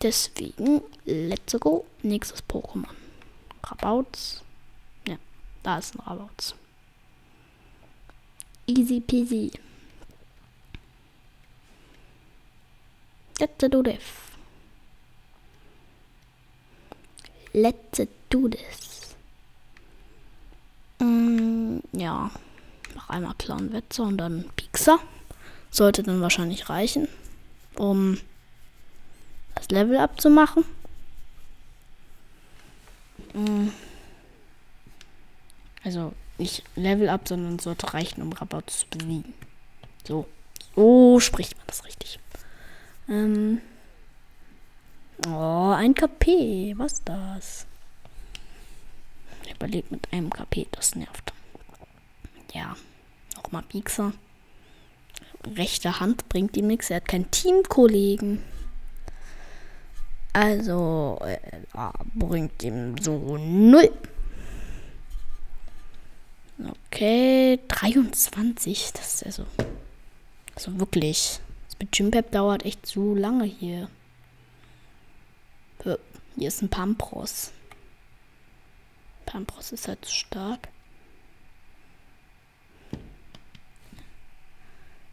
Deswegen, 0.00 0.80
let's 1.04 1.58
go. 1.60 1.84
Nächstes 2.02 2.42
Pokémon. 2.48 2.86
Rabauts. 3.64 4.42
Ja, 5.06 5.16
da 5.64 5.78
ist 5.78 5.96
ein 5.96 6.00
Rabauts. 6.00 6.54
Easy 8.68 9.00
peasy. 9.00 9.50
Let's 13.40 13.56
do 13.56 13.82
this. 13.82 14.02
Let's 17.54 18.02
do 18.28 18.48
this. 18.48 19.16
Mm, 20.98 21.78
ja. 21.92 22.30
Noch 22.94 23.08
einmal 23.08 23.34
Clown 23.38 23.72
Wetzer 23.72 24.02
und 24.02 24.18
dann 24.18 24.44
Pixar. 24.54 24.98
Sollte 25.70 26.02
dann 26.02 26.20
wahrscheinlich 26.20 26.68
reichen, 26.68 27.08
um 27.76 28.18
das 29.54 29.70
Level 29.70 29.96
abzumachen. 29.96 30.64
Mm. 33.32 33.68
Also 35.84 36.12
nicht 36.38 36.62
Level 36.76 37.08
up, 37.08 37.28
sondern 37.28 37.58
sollte 37.58 37.92
reichen, 37.94 38.22
um 38.22 38.32
Rabatt 38.32 38.70
zu 38.70 38.86
besiegen. 38.88 39.34
So. 40.06 40.26
So 40.74 41.20
spricht 41.20 41.56
man 41.56 41.66
das 41.66 41.84
richtig. 41.84 42.20
Ähm. 43.08 43.60
Oh, 45.26 45.72
ein 45.76 45.94
KP. 45.94 46.74
Was 46.78 47.02
das? 47.04 47.66
Ich 49.42 49.52
überlebe 49.52 49.88
mit 49.90 50.12
einem 50.12 50.30
KP. 50.30 50.68
Das 50.70 50.94
nervt. 50.94 51.32
Ja. 52.54 52.76
Nochmal 53.36 53.62
Piekser. 53.62 54.12
Rechte 55.56 56.00
Hand 56.00 56.28
bringt 56.28 56.56
ihm 56.56 56.66
nichts. 56.66 56.90
Er 56.90 56.96
hat 56.96 57.08
keinen 57.08 57.30
Teamkollegen. 57.30 58.42
Also 60.32 61.18
äh, 61.24 61.38
bringt 62.14 62.62
ihm 62.62 62.96
so 62.98 63.36
null. 63.38 63.90
Okay, 66.58 67.60
23. 67.68 68.92
Das 68.92 69.14
ist 69.14 69.26
also. 69.26 69.46
Also 70.54 70.78
wirklich. 70.80 71.40
Das 71.68 71.78
mit 71.78 71.92
Gympep 71.92 72.32
dauert 72.32 72.64
echt 72.64 72.84
zu 72.84 73.14
lange 73.14 73.44
hier. 73.44 73.88
Hier 75.84 76.48
ist 76.48 76.62
ein 76.62 76.68
Pampros. 76.68 77.52
Pampros 79.26 79.72
ist 79.72 79.88
halt 79.88 80.04
zu 80.04 80.12
stark. 80.12 80.68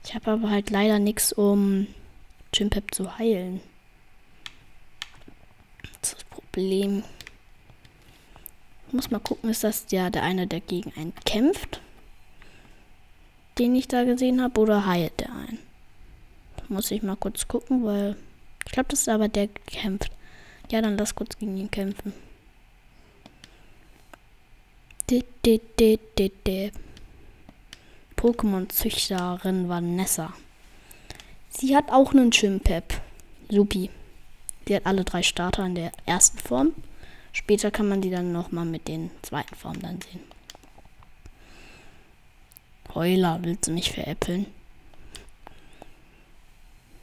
Ich 0.03 0.13
habe 0.13 0.31
aber 0.31 0.49
halt 0.49 0.69
leider 0.69 0.99
nichts, 0.99 1.33
um 1.33 1.87
Gympep 2.51 2.93
zu 2.93 3.17
heilen. 3.17 3.59
Das 5.81 6.13
ist 6.13 6.13
das 6.13 6.23
Problem. 6.25 7.03
Muss 8.91 9.11
mal 9.11 9.19
gucken, 9.19 9.49
ist 9.49 9.63
das 9.63 9.85
ja 9.89 10.09
der 10.09 10.23
eine, 10.23 10.47
der 10.47 10.61
gegen 10.61 10.93
einen 10.95 11.13
kämpft? 11.25 11.81
Den 13.57 13.75
ich 13.75 13.87
da 13.87 14.03
gesehen 14.03 14.41
habe, 14.41 14.59
oder 14.59 14.85
heilt 14.85 15.19
der 15.19 15.33
einen? 15.33 15.59
Muss 16.67 16.91
ich 16.91 17.03
mal 17.03 17.15
kurz 17.15 17.47
gucken, 17.47 17.83
weil 17.83 18.15
ich 18.65 18.71
glaube, 18.71 18.89
das 18.89 19.01
ist 19.01 19.09
aber 19.09 19.27
der 19.27 19.47
kämpft. 19.47 20.11
Ja, 20.71 20.81
dann 20.81 20.97
lass 20.97 21.15
kurz 21.15 21.37
gegen 21.37 21.57
ihn 21.57 21.69
kämpfen. 21.69 22.13
Pokémon-Züchterin 28.15 29.69
Vanessa. 29.69 30.33
Sie 31.49 31.75
hat 31.75 31.91
auch 31.91 32.13
einen 32.13 32.31
Chimpep. 32.31 33.01
Supi. 33.49 33.91
Die 34.67 34.75
hat 34.75 34.85
alle 34.87 35.03
drei 35.03 35.21
Starter 35.21 35.65
in 35.65 35.75
der 35.75 35.91
ersten 36.07 36.39
Form. 36.39 36.73
Später 37.35 37.69
kann 37.69 37.89
man 37.89 37.99
die 37.99 38.09
dann 38.09 38.31
nochmal 38.31 38.63
mit 38.63 38.87
den 38.87 39.11
zweiten 39.21 39.55
Formen 39.55 39.81
dann 39.81 39.99
sehen. 39.99 40.21
Heuler, 42.93 43.39
willst 43.41 43.67
du 43.67 43.71
mich 43.71 43.91
veräppeln? 43.91 44.45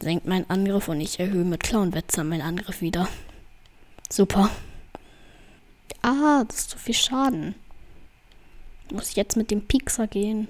Senkt 0.01 0.27
meinen 0.27 0.49
Angriff 0.49 0.89
und 0.89 1.03
ich 1.03 1.21
erhöhe 1.21 1.45
mit 1.45 1.63
Clownwetzer 1.63 2.25
meinen 2.25 2.41
Angriff 2.41 2.81
wieder. 2.81 3.11
Super. 4.09 4.51
Ah, 6.01 6.45
das 6.49 6.61
ist 6.61 6.71
zu 6.71 6.79
viel 6.79 6.95
Schaden. 6.95 7.55
Muss 8.91 9.11
ich 9.11 9.17
jetzt 9.17 9.37
mit 9.37 9.51
dem 9.51 9.69
Pixar 9.69 10.07
gehen? 10.07 10.49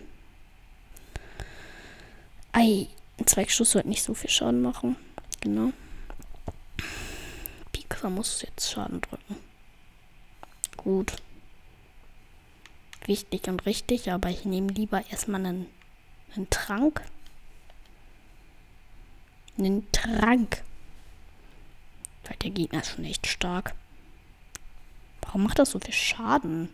Ei, 2.53 2.87
ein 3.18 3.27
Zweigschuss 3.27 3.73
sollte 3.73 3.88
nicht 3.88 4.05
so 4.05 4.14
viel 4.14 4.31
Schaden 4.31 4.62
machen. 4.62 4.95
Genau. 5.40 5.73
Pixar 7.73 8.11
muss 8.11 8.42
jetzt 8.42 8.71
Schaden 8.71 9.01
drücken. 9.01 9.52
Gut. 10.85 11.16
Wichtig 13.07 13.49
und 13.49 13.66
richtig, 13.66 14.11
aber 14.11 14.31
ich 14.31 14.45
nehme 14.45 14.68
lieber 14.68 15.05
erstmal 15.11 15.45
einen, 15.45 15.66
einen 16.35 16.51
Trank. 16.51 17.03
Einen 19.59 19.90
Trank. 19.92 20.62
Weil 22.25 22.37
der 22.37 22.51
Gegner 22.51 22.81
ist 22.81 22.90
schon 22.90 23.05
echt 23.05 23.27
stark. 23.27 23.75
Warum 25.23 25.45
macht 25.45 25.59
das 25.59 25.71
so 25.71 25.79
viel 25.79 25.95
Schaden? 25.95 26.68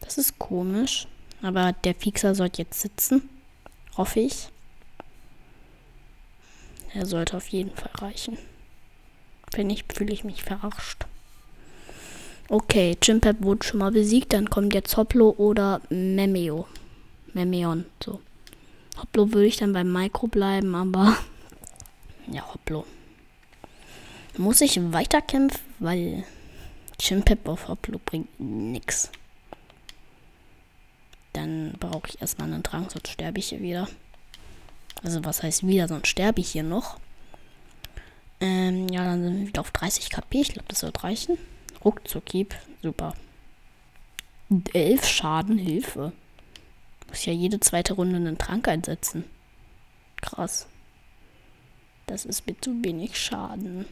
Das 0.00 0.18
ist 0.18 0.38
komisch. 0.38 1.06
Aber 1.42 1.72
der 1.72 1.94
Fixer 1.94 2.34
sollte 2.34 2.62
jetzt 2.62 2.80
sitzen. 2.80 3.28
Hoffe 3.96 4.20
ich. 4.20 4.48
Er 6.94 7.06
sollte 7.06 7.36
auf 7.36 7.48
jeden 7.48 7.74
Fall 7.74 7.90
reichen. 7.94 8.38
Wenn 9.52 9.66
nicht, 9.66 9.92
fühle 9.92 10.12
ich 10.12 10.24
mich 10.24 10.42
verarscht. 10.42 11.06
Okay, 12.48 12.96
Chimpep 13.00 13.42
wurde 13.42 13.64
schon 13.64 13.78
mal 13.80 13.92
besiegt. 13.92 14.32
Dann 14.32 14.50
kommt 14.50 14.74
jetzt 14.74 14.96
Hoplo 14.96 15.34
oder 15.36 15.80
Memeo. 15.90 16.66
Memeon, 17.32 17.86
so. 18.02 18.20
Hoplo 19.00 19.32
würde 19.32 19.46
ich 19.46 19.56
dann 19.56 19.72
beim 19.72 19.90
Micro 19.90 20.26
bleiben, 20.26 20.74
aber 20.74 21.16
ja, 22.30 22.46
Hoplo. 22.52 22.84
Muss 24.36 24.60
ich 24.60 24.80
weiterkämpfen, 24.92 25.60
weil 25.78 26.24
Chimpep 26.98 27.48
auf 27.48 27.68
Hoplo 27.68 28.00
bringt 28.04 28.28
nix. 28.38 29.10
Dann 31.32 31.72
brauche 31.80 32.08
ich 32.08 32.20
erstmal 32.20 32.52
einen 32.52 32.62
Trank, 32.62 32.92
sonst 32.92 33.08
sterbe 33.08 33.38
ich 33.38 33.48
hier 33.48 33.60
wieder. 33.60 33.88
Also 35.02 35.24
was 35.24 35.42
heißt 35.42 35.66
wieder, 35.66 35.88
sonst 35.88 36.08
sterbe 36.08 36.40
ich 36.40 36.50
hier 36.50 36.62
noch. 36.62 36.98
Ähm, 38.40 38.88
ja, 38.88 39.04
dann 39.04 39.22
sind 39.22 39.40
wir 39.40 39.46
wieder 39.48 39.60
auf 39.60 39.70
30 39.70 40.10
KP. 40.10 40.40
Ich 40.40 40.52
glaube, 40.52 40.68
das 40.68 40.82
wird 40.82 41.02
reichen. 41.02 41.38
Ruckzuck 41.84 42.30
Hieb. 42.30 42.54
Super. 42.82 43.14
11 44.72 45.06
Schaden, 45.06 45.58
Hilfe. 45.58 46.12
Muss 47.08 47.24
ja 47.24 47.32
jede 47.32 47.60
zweite 47.60 47.94
Runde 47.94 48.16
einen 48.16 48.38
Trank 48.38 48.68
einsetzen. 48.68 49.24
Krass. 50.20 50.66
Das 52.06 52.24
ist 52.24 52.46
mir 52.46 52.60
zu 52.60 52.84
wenig 52.84 53.18
Schaden. 53.18 53.86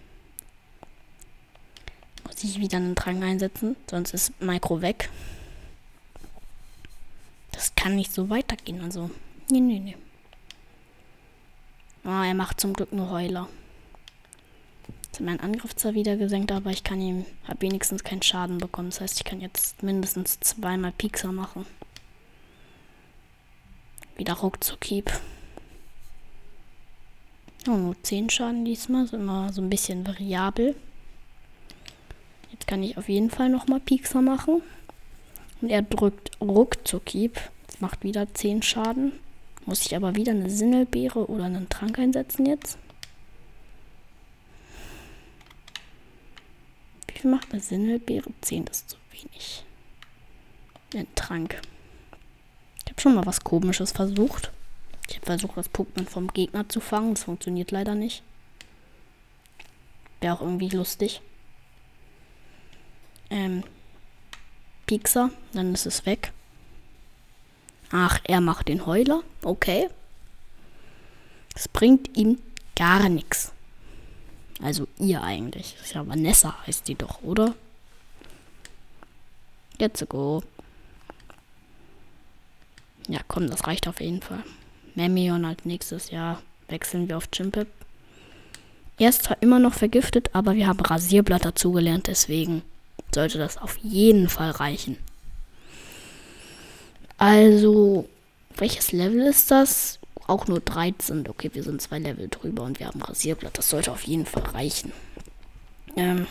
Muss 2.27 2.45
ich 2.45 2.61
wieder 2.61 2.77
einen 2.77 2.95
Trank 2.95 3.23
einsetzen, 3.23 3.77
sonst 3.89 4.15
ist 4.15 4.41
Micro 4.41 4.83
weg. 4.83 5.11
Das 7.53 7.75
kann 7.75 7.97
nicht 7.97 8.13
so 8.13 8.31
weitergehen, 8.31 8.81
also. 8.81 9.11
Nee, 9.51 9.61
nee, 9.61 9.81
nee. 9.81 9.97
Ah, 12.05 12.25
er 12.25 12.35
macht 12.35 12.61
zum 12.61 12.73
Glück 12.73 12.93
nur 12.93 13.11
Heuler. 13.11 13.49
Jetzt 15.11 15.19
hat 15.19 15.27
mein 15.27 15.41
Angriff 15.41 15.75
zwar 15.75 15.95
wieder 15.95 16.17
gesenkt, 16.17 16.53
aber 16.53 16.71
ich 16.71 16.85
kann 16.85 17.01
ihm, 17.01 17.27
habe 17.49 17.63
wenigstens 17.63 18.05
keinen 18.05 18.23
Schaden 18.23 18.59
bekommen. 18.59 18.91
Das 18.91 19.01
heißt, 19.01 19.19
ich 19.19 19.25
kann 19.25 19.41
jetzt 19.41 19.83
mindestens 19.83 20.39
zweimal 20.39 20.93
Piekser 20.93 21.33
machen. 21.33 21.67
Wieder 24.17 24.35
ruckzuck 24.35 24.85
Hieb. 24.85 25.11
Oh, 27.67 27.73
nur 27.73 28.01
10 28.01 28.31
Schaden 28.31 28.65
diesmal, 28.65 29.05
ist 29.05 29.13
immer 29.13 29.53
so 29.53 29.61
ein 29.61 29.69
bisschen 29.69 30.07
variabel. 30.07 30.77
Jetzt 32.53 32.69
kann 32.69 32.85
ich 32.85 32.97
auf 32.97 33.09
jeden 33.09 33.31
Fall 33.31 33.49
nochmal 33.49 33.81
Piekser 33.81 34.23
machen. 34.23 34.63
Und 35.61 35.71
er 35.71 35.83
drückt 35.83 36.41
ruckzuck 36.41 37.09
Hieb. 37.09 37.41
Macht 37.81 38.05
wieder 38.05 38.33
10 38.33 38.63
Schaden. 38.63 39.13
Muss 39.67 39.85
ich 39.85 39.97
aber 39.97 40.15
wieder 40.15 40.31
eine 40.31 40.51
Sindelbeere 40.51 41.29
oder 41.29 41.47
einen 41.47 41.69
Trank 41.69 41.99
einsetzen 41.99 42.47
jetzt? 42.47 42.79
Wie 47.23 47.29
macht 47.29 47.53
eine 47.53 47.61
Sinnelbeere? 47.61 48.31
10 48.41 48.67
ist 48.67 48.91
zu 48.91 48.97
wenig. 49.13 49.65
Ein 50.95 51.07
Trank. 51.15 51.61
Ich 52.85 52.91
habe 52.91 53.01
schon 53.01 53.15
mal 53.15 53.27
was 53.27 53.45
Komisches 53.45 53.93
versucht. 53.93 54.51
Ich 55.09 55.17
habe 55.17 55.27
versucht, 55.27 55.57
das 55.57 55.71
Pokémon 55.71 56.09
vom 56.09 56.29
Gegner 56.29 56.69
zu 56.69 56.81
fangen. 56.81 57.15
Das 57.15 57.25
funktioniert 57.25 57.71
leider 57.71 57.95
nicht. 57.95 58.23
Wäre 60.21 60.35
auch 60.35 60.41
irgendwie 60.41 60.69
lustig. 60.69 61.21
Ähm. 63.29 63.65
Piekser, 64.87 65.31
dann 65.53 65.73
ist 65.73 65.87
es 65.87 66.05
weg. 66.05 66.33
Ach, 67.93 68.19
er 68.25 68.41
macht 68.41 68.67
den 68.67 68.87
Heuler. 68.87 69.23
Okay. 69.43 69.89
Es 71.55 71.69
bringt 71.69 72.17
ihm 72.17 72.41
gar 72.75 73.09
nichts. 73.09 73.53
Also 74.61 74.89
ihr 75.01 75.23
eigentlich. 75.23 75.77
Ist 75.83 75.95
ja 75.95 76.07
Vanessa 76.07 76.57
heißt 76.67 76.89
die 76.89 76.95
doch, 76.95 77.23
oder? 77.23 77.55
Let's 79.79 80.05
go. 80.09 80.43
Ja, 83.09 83.21
komm, 83.27 83.51
das 83.51 83.67
reicht 83.67 83.89
auf 83.89 84.01
jeden 84.01 84.23
Fall. 84.23 84.45
Memion 84.95 85.45
als 85.45 85.65
nächstes 85.65 86.11
Jahr 86.11 86.43
wechseln 86.69 87.09
wir 87.09 87.17
auf 87.17 87.31
Chimpip. 87.31 87.67
Er 88.99 89.09
ist 89.09 89.25
zwar 89.25 89.41
immer 89.41 89.59
noch 89.59 89.73
vergiftet, 89.73 90.31
aber 90.35 90.55
wir 90.55 90.67
haben 90.67 90.81
Rasierblatt 90.81 91.45
dazugelernt, 91.45 92.07
deswegen 92.07 92.63
sollte 93.15 93.39
das 93.39 93.57
auf 93.57 93.79
jeden 93.79 94.29
Fall 94.29 94.51
reichen. 94.51 94.99
Also, 97.17 98.09
welches 98.57 98.93
Level 98.93 99.21
ist 99.21 99.51
das? 99.51 100.00
Auch 100.31 100.47
nur 100.47 100.61
13. 100.61 101.27
Okay, 101.29 101.51
wir 101.55 101.65
sind 101.65 101.83
zwei 101.83 101.99
Level 101.99 102.29
drüber 102.29 102.63
und 102.63 102.79
wir 102.79 102.87
haben 102.87 103.03
Rasierblatt. 103.03 103.59
Das 103.59 103.69
sollte 103.69 103.91
auf 103.91 104.03
jeden 104.03 104.27
Fall 104.27 104.45
reichen. 104.45 104.93
Ähm, 105.97 106.29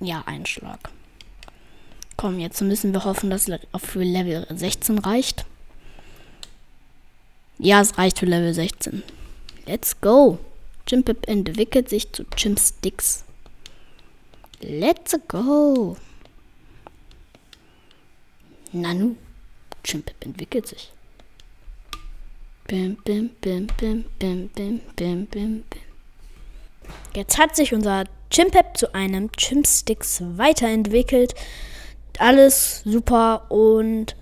ja, 0.00 0.22
Einschlag. 0.24 0.88
Komm, 2.16 2.38
jetzt 2.38 2.62
müssen 2.62 2.94
wir 2.94 3.04
hoffen, 3.04 3.28
dass 3.28 3.46
es 3.46 3.60
für 3.84 4.02
Level 4.02 4.46
16 4.48 5.00
reicht. 5.00 5.44
Ja, 7.58 7.82
es 7.82 7.98
reicht 7.98 8.20
für 8.20 8.24
Level 8.24 8.54
16. 8.54 9.02
Let's 9.66 10.00
go. 10.00 10.38
Chimpip 10.86 11.28
entwickelt 11.28 11.90
sich 11.90 12.10
zu 12.10 12.24
Chimpsticks. 12.24 13.24
Let's 14.62 15.14
go. 15.28 15.98
Nanu. 18.72 19.16
Chimpip 19.84 20.24
entwickelt 20.24 20.68
sich. 20.68 20.90
Bim, 22.68 22.98
bim, 23.02 23.30
bim, 23.40 23.66
bim, 23.78 24.04
bim, 24.18 24.50
bim, 24.54 24.80
bim, 24.94 25.26
bim, 25.26 25.26
bim. 25.26 25.64
Jetzt 27.16 27.38
hat 27.38 27.56
sich 27.56 27.72
unser 27.72 28.04
Chimpep 28.30 28.76
zu 28.76 28.94
einem 28.94 29.32
Chimpsticks 29.32 30.22
weiterentwickelt. 30.36 31.34
Alles 32.18 32.82
super 32.84 33.50
und 33.50 34.16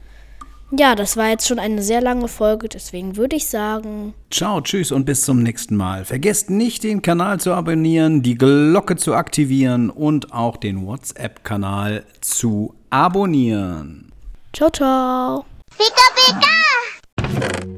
ja, 0.70 0.94
das 0.94 1.16
war 1.16 1.28
jetzt 1.28 1.48
schon 1.48 1.58
eine 1.58 1.82
sehr 1.82 2.00
lange 2.00 2.28
Folge, 2.28 2.68
deswegen 2.68 3.16
würde 3.16 3.34
ich 3.34 3.48
sagen. 3.48 4.14
Ciao, 4.30 4.60
tschüss 4.60 4.92
und 4.92 5.06
bis 5.06 5.22
zum 5.22 5.42
nächsten 5.42 5.74
Mal. 5.74 6.04
Vergesst 6.04 6.48
nicht, 6.48 6.84
den 6.84 7.02
Kanal 7.02 7.40
zu 7.40 7.52
abonnieren, 7.52 8.22
die 8.22 8.38
Glocke 8.38 8.94
zu 8.94 9.14
aktivieren 9.14 9.90
und 9.90 10.32
auch 10.32 10.56
den 10.56 10.86
WhatsApp-Kanal 10.86 12.04
zu 12.20 12.74
abonnieren. 12.90 14.12
Ciao, 14.52 14.70
ciao. 14.70 15.44
Pika, 15.76 16.02
pika! 16.14 17.75